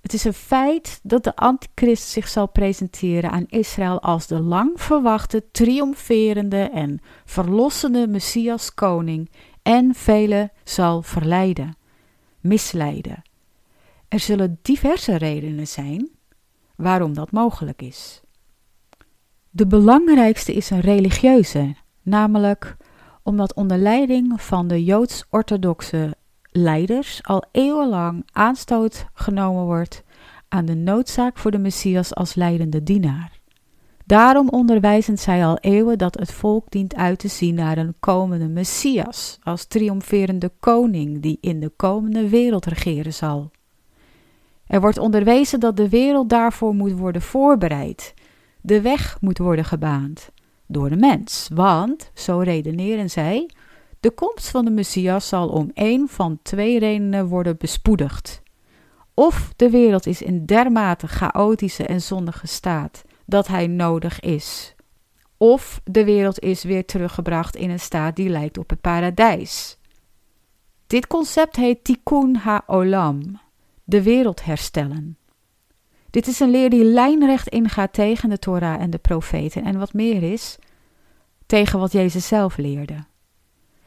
[0.00, 4.80] Het is een feit dat de antichrist zich zal presenteren aan Israël als de lang
[4.80, 9.30] verwachte, triomferende en verlossende Messias koning
[9.62, 11.76] en velen zal verleiden,
[12.40, 13.22] misleiden
[14.12, 16.10] er zullen diverse redenen zijn
[16.76, 18.20] waarom dat mogelijk is.
[19.54, 22.76] De belangrijkste is een religieuze, namelijk
[23.22, 26.14] omdat onder leiding van de joods-orthodoxe
[26.50, 30.02] leiders al eeuwenlang aanstoot genomen wordt
[30.48, 33.40] aan de noodzaak voor de Messias als leidende dienaar.
[34.04, 38.48] Daarom onderwijzen zij al eeuwen dat het volk dient uit te zien naar een komende
[38.48, 43.50] Messias, als triomferende koning die in de komende wereld regeren zal.
[44.66, 48.14] Er wordt onderwezen dat de wereld daarvoor moet worden voorbereid,
[48.62, 50.30] de weg moet worden gebaand
[50.66, 53.50] door de mens, want, zo redeneren zij,
[54.00, 58.42] de komst van de Messias zal om één van twee redenen worden bespoedigd.
[59.14, 64.74] Of de wereld is in dermate chaotische en zondige staat dat hij nodig is.
[65.36, 69.78] Of de wereld is weer teruggebracht in een staat die lijkt op het paradijs.
[70.86, 73.40] Dit concept heet tikkun ha-olam,
[73.84, 75.16] de wereld herstellen.
[76.12, 79.92] Dit is een leer die lijnrecht ingaat tegen de Torah en de profeten en wat
[79.92, 80.58] meer is,
[81.46, 83.04] tegen wat Jezus zelf leerde.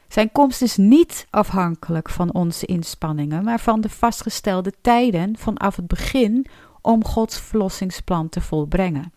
[0.08, 5.88] Zijn komst is niet afhankelijk van onze inspanningen, maar van de vastgestelde tijden vanaf het
[5.88, 6.46] begin
[6.82, 9.14] om Gods verlossingsplan te volbrengen.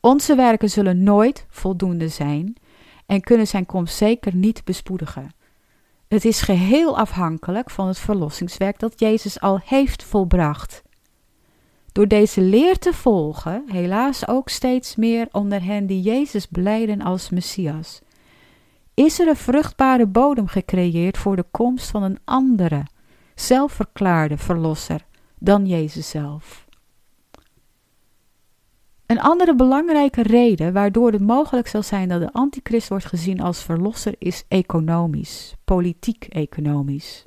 [0.00, 2.56] Onze werken zullen nooit voldoende zijn
[3.06, 5.34] en kunnen zijn komst zeker niet bespoedigen.
[6.08, 10.84] Het is geheel afhankelijk van het verlossingswerk dat Jezus al heeft volbracht.
[11.96, 17.30] Door deze leer te volgen, helaas ook steeds meer onder hen die Jezus beleiden als
[17.30, 18.00] Messias,
[18.94, 22.82] is er een vruchtbare bodem gecreëerd voor de komst van een andere,
[23.34, 25.06] zelfverklaarde verlosser
[25.38, 26.66] dan Jezus zelf.
[29.06, 33.62] Een andere belangrijke reden waardoor het mogelijk zal zijn dat de antichrist wordt gezien als
[33.62, 37.26] verlosser is economisch, politiek-economisch.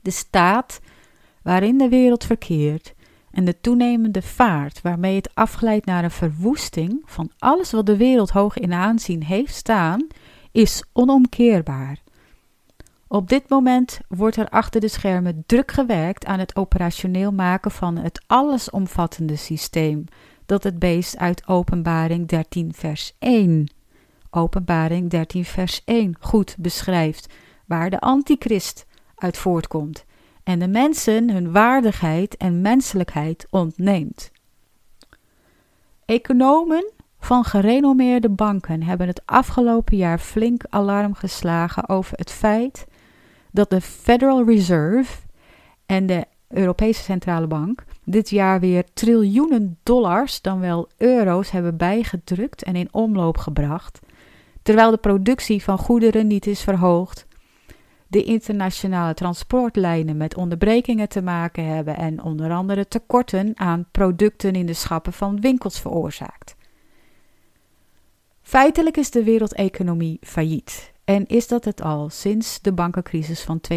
[0.00, 0.80] De staat
[1.42, 2.94] waarin de wereld verkeert
[3.36, 8.30] en de toenemende vaart waarmee het afglijdt naar een verwoesting van alles wat de wereld
[8.30, 10.06] hoog in aanzien heeft staan,
[10.52, 11.98] is onomkeerbaar.
[13.06, 17.96] Op dit moment wordt er achter de schermen druk gewerkt aan het operationeel maken van
[17.96, 20.04] het allesomvattende systeem
[20.46, 23.66] dat het beest uit Openbaring 13 vers 1
[24.30, 27.34] Openbaring 13 vers 1 goed beschrijft,
[27.66, 30.04] waar de antichrist uit voortkomt
[30.46, 34.30] en de mensen hun waardigheid en menselijkheid ontneemt.
[36.04, 42.86] Economen van gerenommeerde banken hebben het afgelopen jaar flink alarm geslagen over het feit
[43.50, 45.16] dat de Federal Reserve
[45.86, 52.62] en de Europese Centrale Bank dit jaar weer triljoenen dollars, dan wel euro's, hebben bijgedrukt
[52.62, 54.00] en in omloop gebracht,
[54.62, 57.26] terwijl de productie van goederen niet is verhoogd,
[58.16, 64.66] de internationale transportlijnen met onderbrekingen te maken hebben en onder andere tekorten aan producten in
[64.66, 66.56] de schappen van winkels veroorzaakt.
[68.42, 73.76] Feitelijk is de wereldeconomie failliet en is dat het al sinds de bankencrisis van 2007-2008.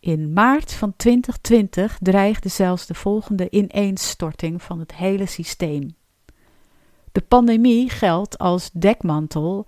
[0.00, 5.94] In maart van 2020 dreigde zelfs de volgende ineenstorting van het hele systeem.
[7.12, 9.66] De pandemie geldt als dekmantel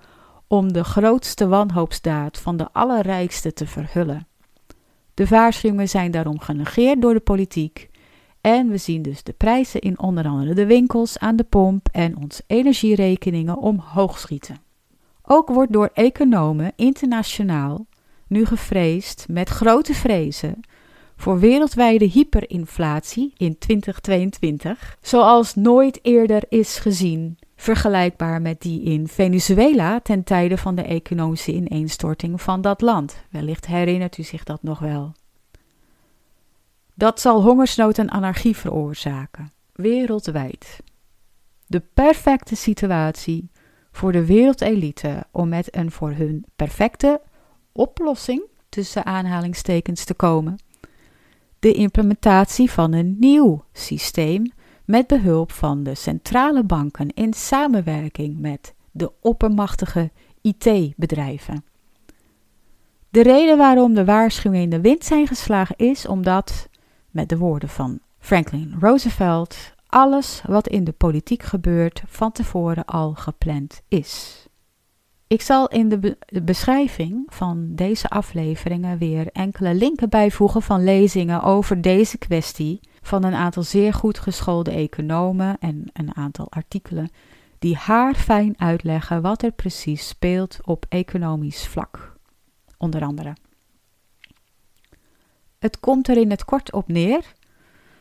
[0.49, 4.27] om de grootste wanhoopsdaad van de allerrijkste te verhullen.
[5.15, 7.89] De waarschuwingen zijn daarom genegeerd door de politiek
[8.41, 12.17] en we zien dus de prijzen in onder andere de winkels, aan de pomp en
[12.17, 14.61] onze energierekeningen omhoog schieten.
[15.23, 17.87] Ook wordt door economen internationaal
[18.27, 20.61] nu gevreesd met grote vrezen
[21.17, 30.01] voor wereldwijde hyperinflatie in 2022, zoals nooit eerder is gezien, vergelijkbaar met die in Venezuela
[30.01, 33.16] ten tijde van de economische ineenstorting van dat land.
[33.31, 35.12] Wellicht herinnert u zich dat nog wel.
[36.95, 40.81] Dat zal hongersnood en anarchie veroorzaken, wereldwijd.
[41.66, 43.51] De perfecte situatie
[43.92, 47.21] voor de wereldelite om met een voor hun perfecte
[47.73, 50.57] oplossing tussen aanhalingstekens te komen.
[51.59, 54.53] De implementatie van een nieuw systeem
[54.87, 60.11] met behulp van de centrale banken in samenwerking met de oppermachtige
[60.41, 61.64] IT-bedrijven.
[63.09, 66.68] De reden waarom de waarschuwingen in de wind zijn geslagen is omdat
[67.11, 69.57] met de woorden van Franklin Roosevelt,
[69.87, 74.45] alles wat in de politiek gebeurt van tevoren al gepland is.
[75.26, 81.43] Ik zal in de, de, beschrijving van deze afleveringen weer enkele linken bijvoegen van lezingen
[81.43, 87.11] over deze kwestie van een aantal zeer goed geschoolde economen en een aantal artikelen
[87.59, 92.17] die haar fijn uitleggen wat er precies speelt op economisch vlak.
[92.79, 93.37] Onder andere.
[95.59, 97.35] Het komt er in het kort op neer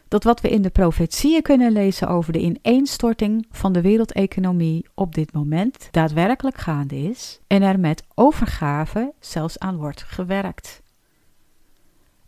[0.08, 5.16] dat wat we in de profetieën kunnen lezen over de ineenstorting van de wereldeconomie op
[5.16, 10.84] dit moment daadwerkelijk gaande is en er met overgave zelfs aan wordt gewerkt.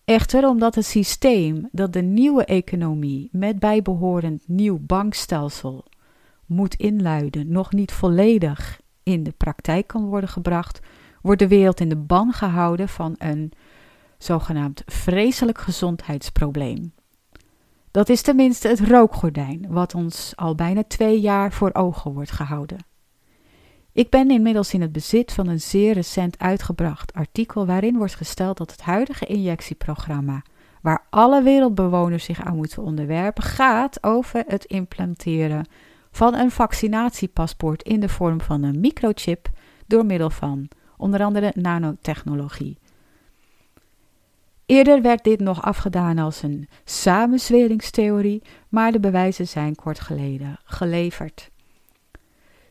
[0.08, 5.86] Echter, omdat het systeem dat de nieuwe economie met bijbehorend nieuw bankstelsel
[6.46, 10.80] moet inluiden nog niet volledig in de praktijk kan worden gebracht,
[11.22, 13.52] wordt de wereld in de ban gehouden van een
[14.18, 16.94] zogenaamd vreselijk gezondheidsprobleem.
[17.92, 22.86] Dat is tenminste het rookgordijn, wat ons al bijna twee jaar voor ogen wordt gehouden.
[23.98, 28.58] Ik ben inmiddels in het bezit van een zeer recent uitgebracht artikel waarin wordt gesteld
[28.58, 30.42] dat het huidige injectieprogramma,
[30.82, 35.68] waar alle wereldbewoners zich aan moeten onderwerpen, gaat over het implementeren
[36.12, 39.50] van een vaccinatiepaspoort in de vorm van een microchip
[39.88, 40.68] door middel van
[40.98, 42.78] onder andere nanotechnologie.
[44.66, 51.50] Eerder werd dit nog afgedaan als een samenzweringstheorie, maar de bewijzen zijn kort geleden geleverd.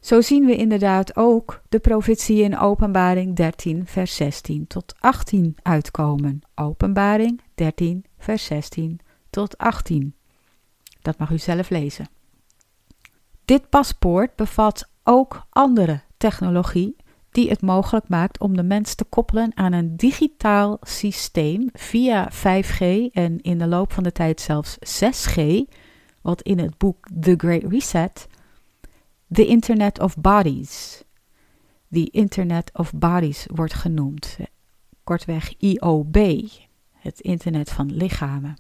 [0.07, 6.41] Zo zien we inderdaad ook de profetie in Openbaring 13, vers 16 tot 18 uitkomen.
[6.55, 9.01] Openbaring 13, vers 16
[9.31, 10.15] tot 18.
[11.03, 12.09] Dat mag u zelf lezen.
[13.45, 16.97] Dit paspoort bevat ook andere technologie
[17.31, 22.79] die het mogelijk maakt om de mens te koppelen aan een digitaal systeem via 5G
[23.13, 25.43] en in de loop van de tijd zelfs 6G,
[26.23, 28.27] wat in het boek The Great Reset
[29.33, 31.05] The Internet of Bodies.
[31.91, 34.37] The Internet of Bodies wordt genoemd,
[35.05, 36.17] kortweg IOB,
[36.93, 38.57] het internet van lichamen.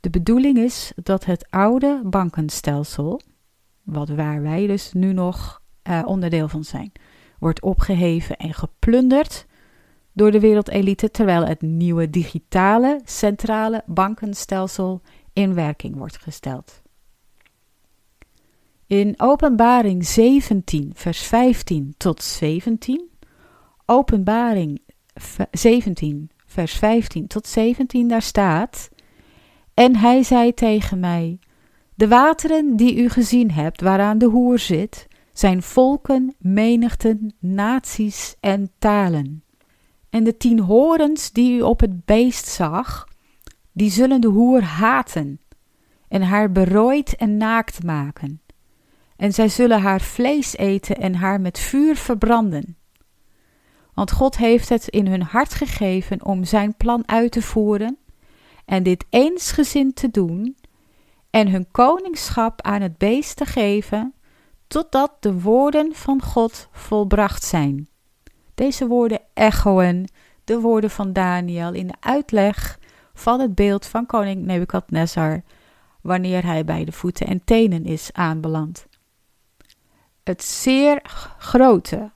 [0.00, 3.20] De bedoeling is dat het oude bankenstelsel,
[3.82, 6.92] wat waar wij dus nu nog uh, onderdeel van zijn,
[7.38, 9.46] wordt opgeheven en geplunderd
[10.12, 15.00] door de wereldelite, terwijl het nieuwe digitale centrale bankenstelsel
[15.32, 16.84] in werking wordt gesteld.
[18.88, 23.10] In Openbaring 17, vers 15 tot 17,
[23.86, 24.80] Openbaring
[25.50, 28.88] 17, vers 15 tot 17, daar staat:
[29.74, 31.38] En hij zei tegen mij:
[31.94, 38.70] De wateren die u gezien hebt, waaraan de hoer zit, zijn volken, menigten, naties en
[38.78, 39.44] talen.
[40.10, 43.08] En de tien horens die u op het beest zag,
[43.72, 45.40] die zullen de hoer haten
[46.08, 48.40] en haar berooid en naakt maken.
[49.16, 52.76] En zij zullen haar vlees eten en haar met vuur verbranden.
[53.94, 57.98] Want God heeft het in hun hart gegeven om zijn plan uit te voeren
[58.64, 60.56] en dit eensgezind te doen
[61.30, 64.14] en hun koningschap aan het beest te geven
[64.66, 67.88] totdat de woorden van God volbracht zijn.
[68.54, 70.08] Deze woorden echoen
[70.44, 72.78] de woorden van Daniel in de uitleg
[73.14, 75.42] van het beeld van koning Nebukadnezar
[76.00, 78.86] wanneer hij bij de voeten en tenen is aanbeland.
[80.26, 81.00] Het zeer
[81.38, 82.10] grote,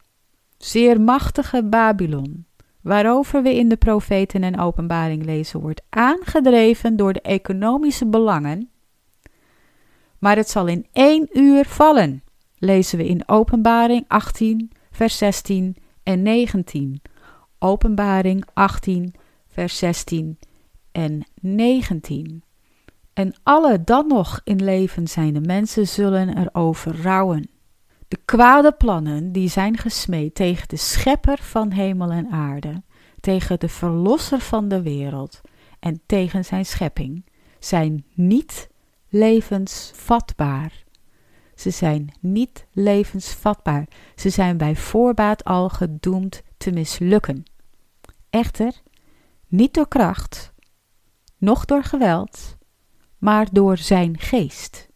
[0.59, 2.47] zeer machtige Babylon,
[2.81, 8.71] waarover we in de profeten en openbaring lezen, wordt aangedreven door de economische belangen,
[10.19, 12.23] maar het zal in één uur vallen
[12.59, 17.03] lezen we in Openbaring 18, vers 16 en 19.
[17.59, 19.15] Openbaring 18,
[19.49, 20.39] vers 16
[20.93, 22.43] en 19.
[23.13, 27.60] En alle dan nog in leven zijnde mensen zullen erover rouwen.
[28.11, 32.83] De kwade plannen die zijn gesmeed tegen de schepper van hemel en aarde,
[33.21, 35.41] tegen de verlosser van de wereld
[35.81, 37.25] en tegen zijn schepping,
[37.59, 38.69] zijn niet
[39.09, 40.85] levensvatbaar.
[41.55, 43.87] Ze zijn niet levensvatbaar.
[44.15, 47.43] Ze zijn bij voorbaat al gedoemd te mislukken.
[48.31, 48.73] Echter,
[49.47, 50.53] niet door kracht,
[51.39, 52.57] noch door geweld,
[53.19, 54.89] maar door zijn geest.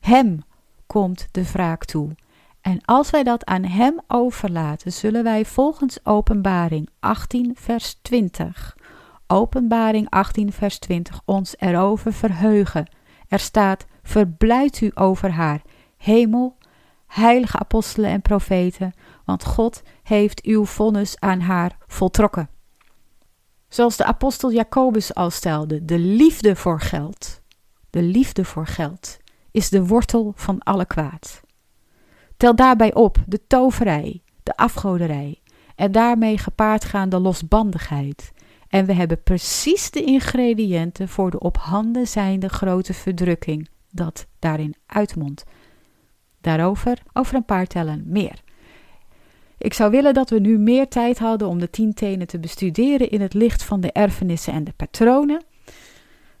[0.00, 0.42] Hem
[0.86, 2.14] komt de wraak toe.
[2.60, 8.76] En als wij dat aan hem overlaten, zullen wij volgens Openbaring 18, vers 20,
[9.26, 12.90] Openbaring 18, vers 20, ons erover verheugen.
[13.28, 15.62] Er staat: Verblijd u over haar
[15.96, 16.56] hemel,
[17.06, 18.92] heilige apostelen en profeten,
[19.24, 22.48] want God heeft uw vonnis aan haar voltrokken.
[23.68, 27.40] Zoals de apostel Jacobus al stelde, de liefde voor geld,
[27.90, 29.18] de liefde voor geld
[29.50, 31.40] is de wortel van alle kwaad.
[32.40, 35.40] Tel daarbij op de toverij, de afgoderij
[35.76, 38.32] en daarmee gepaard gaande losbandigheid.
[38.68, 44.74] En we hebben precies de ingrediënten voor de op handen zijnde grote verdrukking dat daarin
[44.86, 45.44] uitmondt.
[46.40, 48.42] Daarover over een paar tellen meer.
[49.58, 53.10] Ik zou willen dat we nu meer tijd hadden om de tien tenen te bestuderen
[53.10, 55.44] in het licht van de erfenissen en de patronen.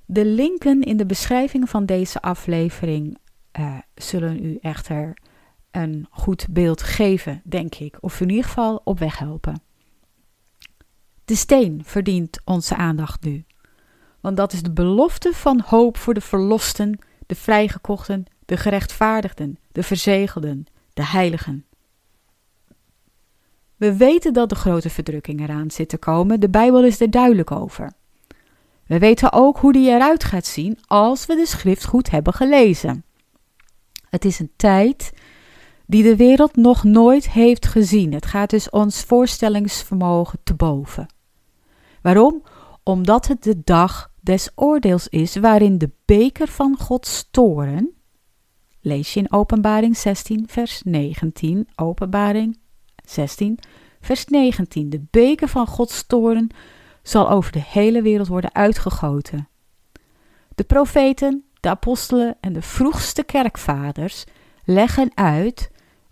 [0.04, 3.18] De linken in de beschrijving van deze aflevering
[3.58, 5.14] uh, zullen u echter
[5.70, 9.62] een goed beeld geven, denk ik, of in ieder geval op weg helpen.
[11.24, 13.44] De steen verdient onze aandacht nu,
[14.20, 19.82] want dat is de belofte van hoop voor de verlosten, de vrijgekochten, de gerechtvaardigden, de
[19.82, 21.64] verzegelden, de heiligen.
[23.76, 27.50] We weten dat de grote verdrukking eraan zit te komen, de Bijbel is er duidelijk
[27.50, 27.92] over.
[28.86, 33.04] We weten ook hoe die eruit gaat zien als we de schrift goed hebben gelezen.
[34.08, 35.12] Het is een tijd
[35.90, 38.12] die de wereld nog nooit heeft gezien.
[38.12, 41.06] Het gaat dus ons voorstellingsvermogen te boven.
[42.02, 42.42] Waarom?
[42.82, 47.92] Omdat het de dag des oordeels is, waarin de beker van Gods toren,
[48.80, 52.58] lees je in Openbaring 16, vers 19, Openbaring
[53.04, 53.58] 16,
[54.00, 56.48] vers 19, de beker van Gods toren
[57.02, 59.48] zal over de hele wereld worden uitgegoten.
[60.54, 64.24] De profeten, de apostelen en de vroegste kerkvaders
[64.64, 65.70] leggen uit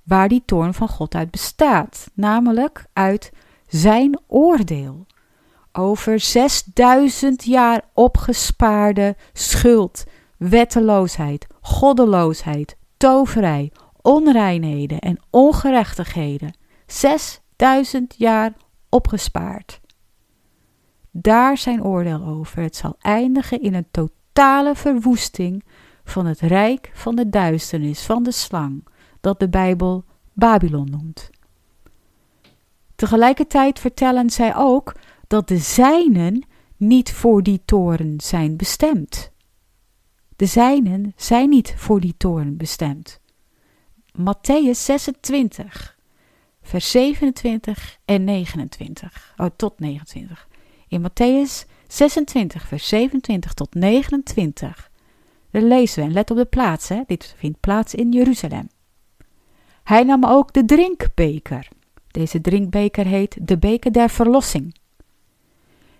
[0.09, 3.32] waar die toorn van God uit bestaat, namelijk uit
[3.66, 5.06] zijn oordeel
[5.72, 10.04] over 6000 jaar opgespaarde schuld,
[10.36, 16.54] wetteloosheid, goddeloosheid, toverij, onreinheden en ongerechtigheden.
[16.86, 18.52] 6000 jaar
[18.88, 19.80] opgespaard.
[21.11, 22.62] Daar zijn oordeel over.
[22.62, 25.64] Het zal eindigen in een totale verwoesting
[26.04, 28.84] van het rijk van de duisternis, van de slang,
[29.20, 31.30] dat de Bijbel Babylon noemt.
[32.94, 34.94] Tegelijkertijd vertellen zij ook
[35.26, 36.46] dat de zijnen
[36.76, 39.32] niet voor die toren zijn bestemd.
[40.36, 43.20] De zijnen zijn niet voor die toren bestemd.
[44.12, 45.96] Matthäus 26,
[46.62, 49.34] vers 27 en 29.
[49.36, 50.48] Oh, tot 29.
[50.88, 54.90] In Matthäus 26, vers 27 tot 29.
[55.50, 57.02] Daar lezen we, en let op de plaats, hè?
[57.06, 58.68] dit vindt plaats in Jeruzalem.
[59.89, 61.68] Hij nam ook de drinkbeker.
[62.11, 64.74] Deze drinkbeker heet de beker der verlossing.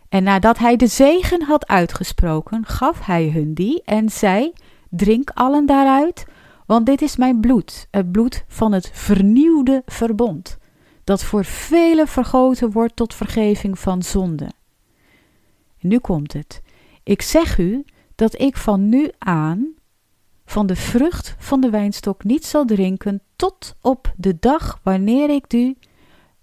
[0.09, 4.53] En nadat hij de zegen had uitgesproken, gaf hij hun die en zei:
[4.91, 6.27] Drink allen daaruit,
[6.67, 10.59] want dit is mijn bloed, het bloed van het vernieuwde verbond,
[11.05, 14.51] dat voor velen vergoten wordt tot vergeving van zonde.
[15.81, 16.63] nu komt het.
[17.03, 17.85] Ik zeg u
[18.15, 19.75] dat ik van nu aan
[20.45, 25.53] van de vrucht van de wijnstok niet zal drinken tot op de dag wanneer ik
[25.53, 25.77] u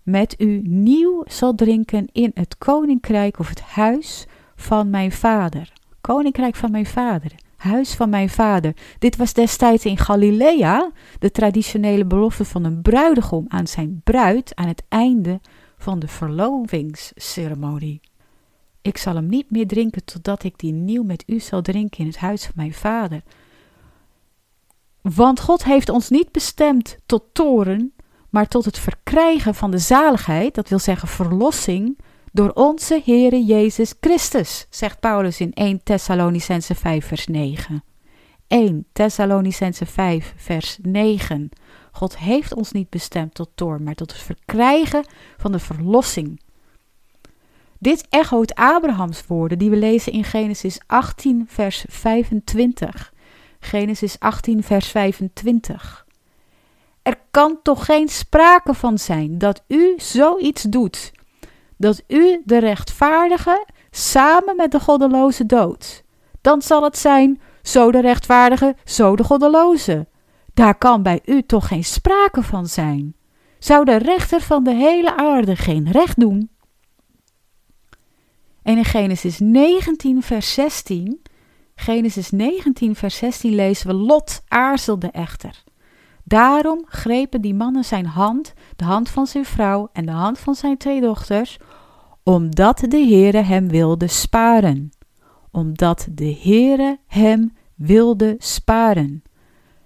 [0.04, 4.26] met u nieuw zal drinken in het koninkrijk of het huis
[4.56, 5.74] van mijn vader.
[6.02, 8.74] Koninkrijk van mijn vader, huis van mijn vader.
[9.00, 14.68] Dit was destijds in Galilea de traditionele belofte van een bruidegom aan zijn bruid aan
[14.68, 15.39] het einde
[15.78, 18.02] van de verlovingsceremonie.
[18.82, 22.08] Ik zal hem niet meer drinken totdat ik die nieuw met u zal drinken in
[22.08, 23.22] het huis van mijn vader.
[25.14, 27.93] Want God heeft ons niet bestemd tot toren,
[28.30, 31.99] maar tot het verkrijgen van de zaligheid, dat wil zeggen verlossing,
[32.32, 37.84] door onze Heere Jezus Christus, zegt Paulus in 1 Thessalonicense 5 vers 9.
[38.47, 41.49] 1 Thessalonicense 5 vers 9.
[41.91, 45.06] God heeft ons niet bestemd tot toorn, maar tot het verkrijgen
[45.38, 46.41] van de verlossing.
[47.80, 53.14] Dit echoot Abrahams woorden die we lezen in Genesis 18 vers 25.
[53.66, 56.05] Genesis 18 vers 25.
[57.01, 61.11] Er kan toch geen sprake van zijn dat u zoiets doet,
[61.78, 66.03] dat u de rechtvaardige samen met de goddeloze doodt.
[66.41, 70.07] Dan zal het zijn, zo de rechtvaardige, zo de goddeloze.
[70.53, 73.16] Daar kan bij u toch geen sprake van zijn.
[73.59, 76.49] Zou de rechter van de hele aarde geen recht doen?
[78.63, 81.22] En in Genesis 19, vers 16,
[81.76, 85.63] Genesis 19, vers 16 lezen we: Lot aarzelde echter.
[86.23, 90.55] Daarom grepen die mannen zijn hand, de hand van zijn vrouw en de hand van
[90.55, 91.59] zijn twee dochters,
[92.23, 94.89] omdat de Heere hem wilde sparen.
[95.51, 99.23] Omdat de Heere hem wilde sparen.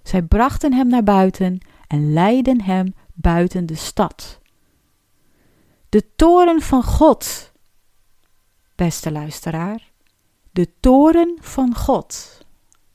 [0.03, 4.39] Zij brachten hem naar buiten en leidden hem buiten de stad.
[5.89, 7.51] De toren van God,
[8.75, 9.88] beste luisteraar,
[10.51, 12.41] de toren van God,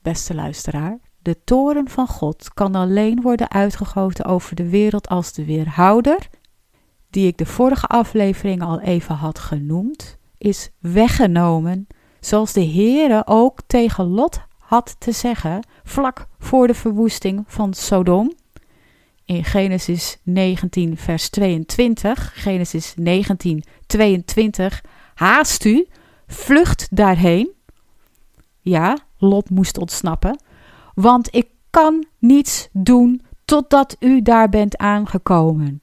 [0.01, 5.45] beste luisteraar, de toren van God kan alleen worden uitgegoten over de wereld als de
[5.45, 6.29] weerhouder,
[7.09, 11.87] die ik de vorige aflevering al even had genoemd, is weggenomen,
[12.19, 18.33] zoals de Heere ook tegen Lot had te zeggen, vlak voor de verwoesting van Sodom.
[19.25, 24.83] In Genesis 19, vers 22, Genesis 19, 22,
[25.13, 25.87] haast u,
[26.27, 27.51] vlucht daarheen.
[28.59, 30.39] Ja, Lot moest ontsnappen.
[30.93, 35.81] Want ik kan niets doen totdat u daar bent aangekomen.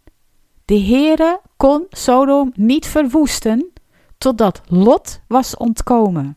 [0.64, 3.72] De Heere kon Sodom niet verwoesten
[4.18, 6.36] totdat Lot was ontkomen.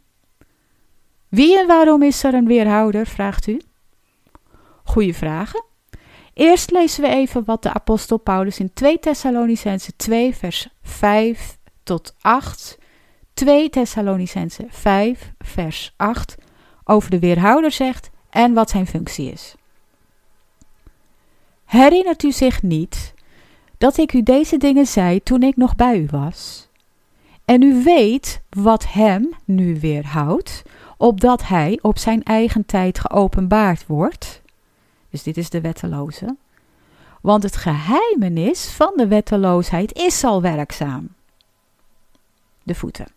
[1.28, 3.62] Wie en waarom is er een weerhouder, vraagt u?
[4.84, 5.64] Goeie vragen.
[6.34, 12.16] Eerst lezen we even wat de apostel Paulus in 2 Thessalonicense 2 vers 5 tot
[12.22, 12.78] 8,
[13.36, 16.36] 2 Thessalonicense 5 vers 8
[16.84, 19.56] over de weerhouder zegt en wat zijn functie is.
[21.66, 23.14] Herinnert u zich niet
[23.78, 26.68] dat ik u deze dingen zei toen ik nog bij u was?
[27.46, 30.64] En u weet wat hem nu weerhoudt,
[30.98, 34.42] opdat hij op zijn eigen tijd geopenbaard wordt.
[35.10, 36.36] Dus dit is de wetteloze.
[37.22, 41.10] Want het geheimenis van de wetteloosheid is al werkzaam.
[42.64, 43.14] De voeten.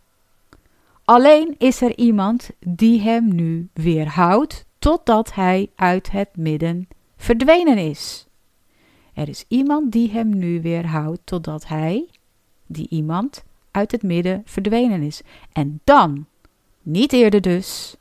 [1.09, 8.27] Alleen is er iemand die hem nu weerhoudt totdat hij uit het midden verdwenen is.
[9.15, 12.09] Er is iemand die hem nu weerhoudt totdat hij,
[12.67, 15.21] die iemand, uit het midden verdwenen is.
[15.53, 16.27] En dan,
[16.83, 17.97] niet eerder dus,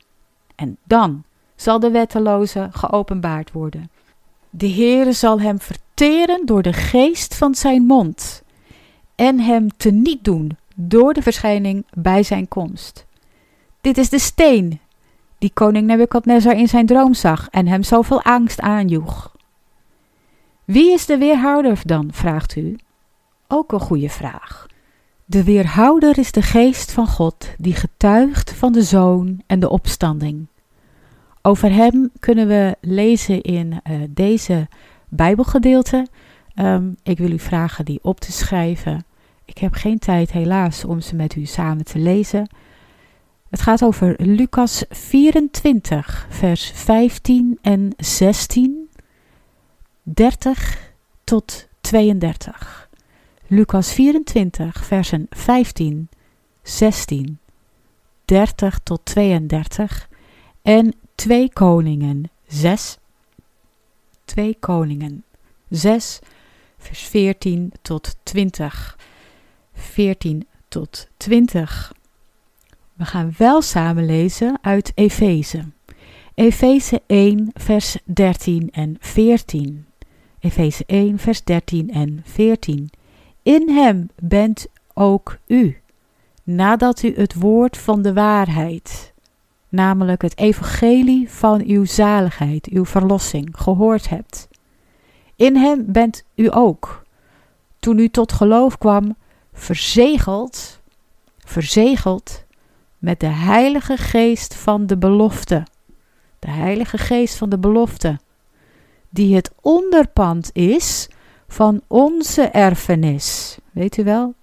[0.54, 1.24] en dan
[1.56, 3.90] zal de wetteloze geopenbaard worden.
[4.50, 8.42] De Heere zal hem verteren door de geest van zijn mond
[9.14, 13.06] en hem teniet doen door de verschijning bij zijn komst.
[13.80, 14.80] Dit is de steen
[15.38, 19.36] die koning Nebukadnezar in zijn droom zag en hem zoveel angst aanjoeg.
[20.64, 22.78] Wie is de weerhouder dan, vraagt u?
[23.48, 24.66] Ook een goede vraag.
[25.24, 30.46] De weerhouder is de geest van God die getuigt van de zoon en de opstanding.
[31.42, 34.68] Over hem kunnen we lezen in uh, deze
[35.08, 36.06] Bijbelgedeelte.
[36.54, 39.04] Um, ik wil u vragen die op te schrijven.
[39.48, 42.50] Ik heb geen tijd helaas om ze met u samen te lezen.
[43.50, 48.90] Het gaat over Lucas 24, vers 15 en 16,
[50.02, 50.92] 30
[51.24, 52.88] tot 32.
[53.46, 56.08] Lucas 24, versen 15,
[56.62, 57.38] 16,
[58.24, 60.08] 30 tot 32
[60.62, 62.98] en 2 Koningen 6,
[64.24, 65.24] 2 Koningen
[65.68, 66.18] 6,
[66.78, 68.96] vers 14 tot 20.
[69.78, 71.92] 14 tot 20.
[72.94, 75.64] We gaan wel samen lezen uit Efeze.
[76.34, 79.86] Efeze 1, vers 13 en 14.
[80.40, 82.90] Efeze 1, vers 13 en 14.
[83.42, 85.80] In hem bent ook u,
[86.42, 89.12] nadat u het woord van de waarheid,
[89.68, 94.48] namelijk het evangelie van uw zaligheid, uw verlossing, gehoord hebt.
[95.36, 97.02] In hem bent u ook,
[97.78, 99.16] toen u tot geloof kwam,
[99.58, 100.80] verzegeld,
[101.38, 102.44] verzegeld
[102.98, 105.66] met de Heilige Geest van de belofte.
[106.38, 108.18] De Heilige Geest van de belofte,
[109.10, 111.08] die het onderpand is
[111.48, 113.58] van onze erfenis.
[113.72, 114.34] Weet u wel,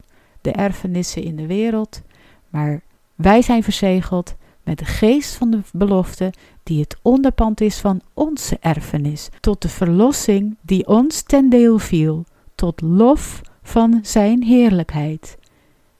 [0.41, 2.01] de erfenissen in de wereld,
[2.49, 2.81] maar
[3.15, 8.57] wij zijn verzegeld met de geest van de belofte, die het onderpand is van onze
[8.59, 15.37] erfenis, tot de verlossing die ons ten deel viel, tot lof van zijn heerlijkheid.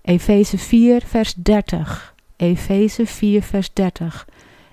[0.02, 2.16] Efeze 4, vers 30.
[2.36, 4.28] Efeze 4, vers 30.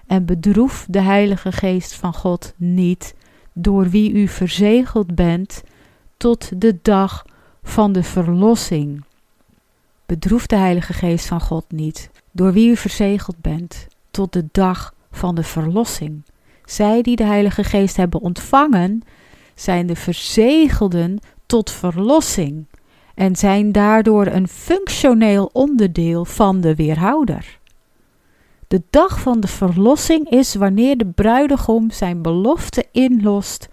[0.07, 3.15] En bedroef de Heilige Geest van God niet,
[3.53, 5.63] door wie u verzegeld bent
[6.17, 7.25] tot de dag
[7.63, 9.05] van de verlossing.
[10.07, 14.95] Bedroef de Heilige Geest van God niet, door wie u verzegeld bent tot de dag
[15.11, 16.25] van de verlossing.
[16.65, 19.03] Zij die de Heilige Geest hebben ontvangen,
[19.55, 22.67] zijn de verzegelden tot verlossing
[23.15, 27.59] en zijn daardoor een functioneel onderdeel van de weerhouder.
[28.69, 33.69] De dag van de verlossing is wanneer de bruidegom zijn belofte inlost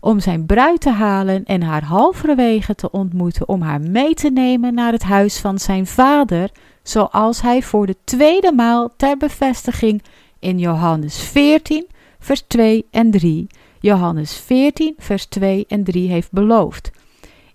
[0.00, 4.74] om zijn bruid te halen en haar halverwege te ontmoeten om haar mee te nemen
[4.74, 6.50] naar het huis van zijn vader,
[6.82, 10.02] zoals hij voor de tweede maal ter bevestiging
[10.38, 11.86] in Johannes 14,
[12.18, 13.46] vers 2 en 3,
[13.80, 16.90] Johannes 14, vers 2 en 3 heeft beloofd.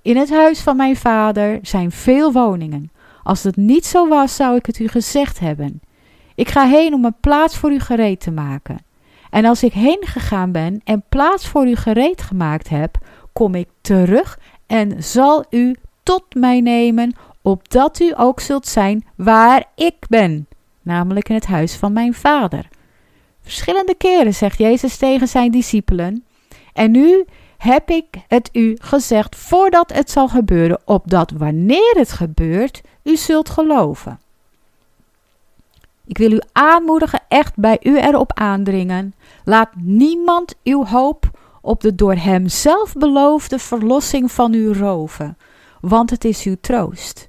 [0.07, 2.91] In het huis van mijn vader zijn veel woningen.
[3.23, 5.81] Als het niet zo was, zou ik het u gezegd hebben.
[6.35, 8.77] Ik ga heen om een plaats voor u gereed te maken.
[9.29, 12.97] En als ik heen gegaan ben en plaats voor u gereed gemaakt heb,
[13.33, 19.63] kom ik terug en zal u tot mij nemen, opdat u ook zult zijn waar
[19.75, 20.47] ik ben,
[20.81, 22.67] namelijk in het huis van mijn vader.
[23.41, 26.23] Verschillende keren zegt Jezus tegen zijn discipelen:
[26.73, 27.25] En nu
[27.57, 33.49] heb ik het u gezegd voordat het zal gebeuren, opdat wanneer het gebeurt, u zult
[33.49, 34.19] geloven.
[36.05, 39.13] Ik wil u aanmoedigen, echt bij u erop aandringen.
[39.43, 41.29] Laat niemand uw hoop
[41.61, 45.37] op de door hem zelf beloofde verlossing van u roven,
[45.81, 47.27] want het is uw troost.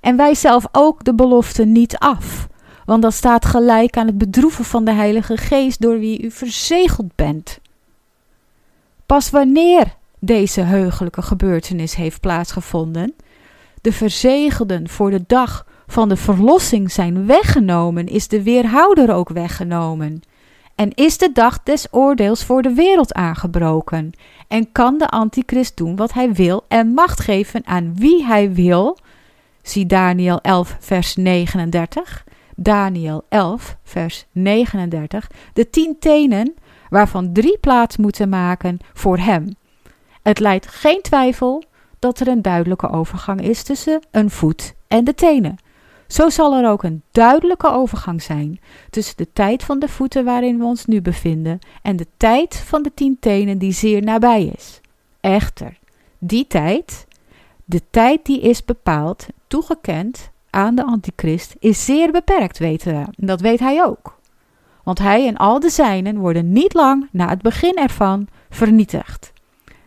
[0.00, 2.48] En wij zelf ook de belofte niet af,
[2.84, 7.14] want dat staat gelijk aan het bedroeven van de Heilige Geest door wie u verzegeld
[7.14, 7.60] bent.
[9.06, 13.14] Pas wanneer deze heugelijke gebeurtenis heeft plaatsgevonden,
[13.80, 20.22] de verzegelden voor de dag van de verlossing zijn weggenomen, is de weerhouder ook weggenomen.
[20.74, 24.10] En is de dag des oordeels voor de wereld aangebroken?
[24.48, 28.98] En kan de antichrist doen wat hij wil en macht geven aan wie hij wil?
[29.62, 32.24] Zie Daniel 11, vers 39.
[32.56, 35.30] Daniel 11, vers 39.
[35.52, 36.54] De tien tenen,
[36.92, 39.56] waarvan drie plaats moeten maken voor hem.
[40.22, 41.62] Het leidt geen twijfel
[41.98, 45.56] dat er een duidelijke overgang is tussen een voet en de tenen.
[46.06, 50.58] Zo zal er ook een duidelijke overgang zijn tussen de tijd van de voeten waarin
[50.58, 54.80] we ons nu bevinden en de tijd van de tien tenen die zeer nabij is.
[55.20, 55.78] Echter,
[56.18, 57.06] die tijd,
[57.64, 63.00] de tijd die is bepaald, toegekend aan de antichrist, is zeer beperkt, weten we.
[63.00, 64.20] En dat weet hij ook.
[64.82, 69.32] Want hij en al de zijnen worden niet lang na het begin ervan vernietigd.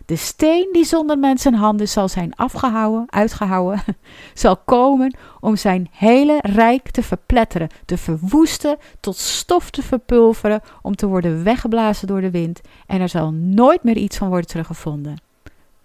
[0.06, 3.84] De steen die zonder mensen handen zal zijn afgehouden, uitgehouden,
[4.34, 10.96] zal komen om zijn hele rijk te verpletteren, te verwoesten, tot stof te verpulveren, om
[10.96, 12.62] te worden weggeblazen door de wind.
[12.88, 15.22] En er zal nooit meer iets van worden teruggevonden.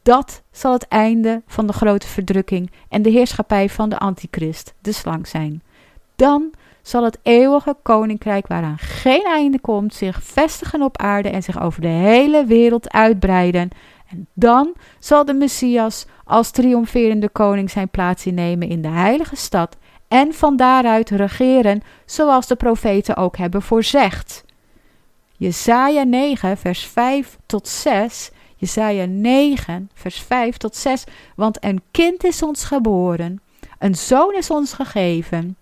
[0.03, 4.93] Dat zal het einde van de grote verdrukking en de heerschappij van de antichrist, de
[4.93, 5.63] slang zijn.
[6.17, 6.51] Dan
[6.83, 11.81] zal het eeuwige koninkrijk waaraan geen einde komt zich vestigen op aarde en zich over
[11.81, 13.71] de hele wereld uitbreiden.
[14.11, 19.77] En dan zal de Messias als triomferende koning zijn plaats innemen in de heilige stad
[20.09, 24.45] en van daaruit regeren zoals de profeten ook hebben voorzegd.
[25.37, 31.05] Jesaja 9 vers 5 tot 6 Jesaja 9 vers 5 tot 6
[31.37, 33.41] Want een kind is ons geboren,
[33.79, 35.57] een zoon is ons gegeven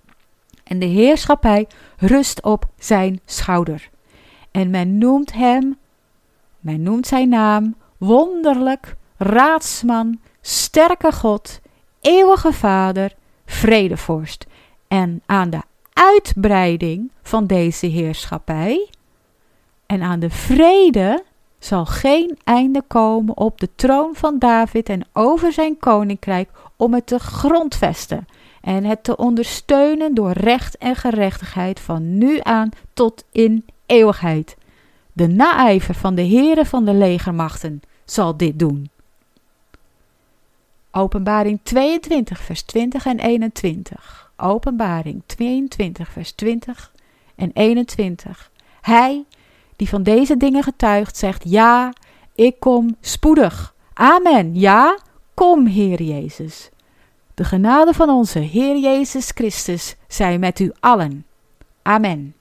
[0.68, 1.66] en de heerschappij
[1.96, 3.90] rust op zijn schouder.
[4.50, 5.78] En men noemt hem,
[6.60, 11.60] men noemt zijn naam wonderlijk, raadsman, sterke God,
[12.00, 13.14] eeuwige Vader,
[13.46, 14.46] vredevorst.
[14.88, 15.60] En aan de
[15.92, 18.88] uitbreiding van deze heerschappij
[19.86, 21.24] en aan de vrede
[21.58, 27.06] zal geen einde komen op de troon van David en over zijn koninkrijk om het
[27.06, 28.26] te grondvesten
[28.60, 34.56] en het te ondersteunen door recht en gerechtigheid van nu aan tot in eeuwigheid.
[35.12, 38.90] De naijver van de heren van de legermachten zal dit doen.
[40.90, 44.30] Openbaring 22, vers 20 en 21.
[44.36, 46.92] Openbaring 22, vers 20
[47.34, 48.50] en 21.
[48.80, 49.24] Hij
[49.76, 51.92] die van deze dingen getuigt, zegt: Ja,
[52.34, 53.74] ik kom spoedig.
[53.94, 54.54] Amen.
[54.54, 54.98] Ja,
[55.34, 56.70] kom, Heer Jezus.
[57.38, 61.26] De genade van onze Heer Jezus Christus zij met u allen.
[61.82, 62.34] Amen.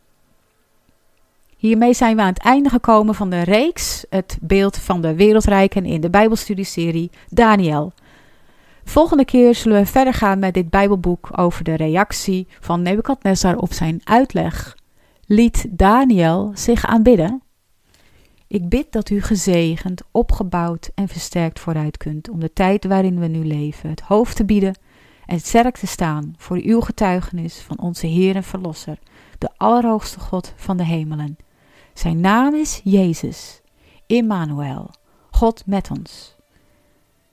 [1.58, 5.86] Hiermee zijn we aan het einde gekomen van de reeks, het beeld van de wereldrijken
[5.86, 7.94] in de Bijbelstudieserie Daniel.
[8.84, 13.74] Volgende keer zullen we verder gaan met dit Bijbelboek over de reactie van Nebukadnezar op
[13.74, 14.78] zijn uitleg.
[15.26, 17.42] Liet Daniel zich aanbidden?
[18.48, 23.28] Ik bid dat u gezegend, opgebouwd en versterkt vooruit kunt om de tijd waarin we
[23.28, 24.74] nu leven het hoofd te bieden
[25.28, 29.00] en sterk te staan voor uw getuigenis van onze Heer en Verlosser,
[29.38, 31.38] de Allerhoogste God van de hemelen.
[31.94, 33.62] Zijn naam is Jezus,
[34.06, 34.90] Immanuel,
[35.32, 36.36] God met ons.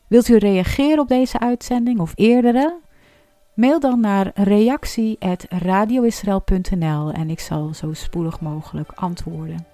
[0.07, 2.79] Wilt u reageren op deze uitzending of eerdere?
[3.55, 9.67] Mail dan naar reactie.radioisrael.nl en ik zal zo spoedig mogelijk antwoorden.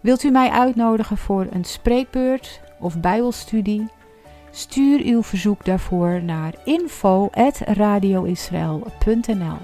[0.00, 3.88] Wilt u mij uitnodigen voor een spreekbeurt of bijbelstudie?
[4.54, 9.58] Stuur uw verzoek daarvoor naar info.radioisrael.nl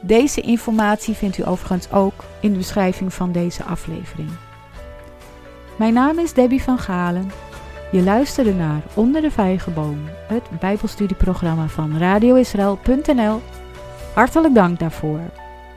[0.00, 4.30] deze informatie vindt u overigens ook in de beschrijving van deze aflevering.
[5.76, 7.30] Mijn naam is Debbie van Galen.
[7.92, 13.40] Je luisterde naar Onder de Vijgenboom, het Bijbelstudieprogramma van radioisrael.nl.
[14.14, 15.20] Hartelijk dank daarvoor.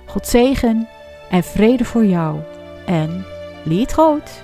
[0.05, 0.87] God zegen
[1.29, 2.39] en vrede voor jou.
[2.85, 3.25] En
[3.63, 4.43] lied groot.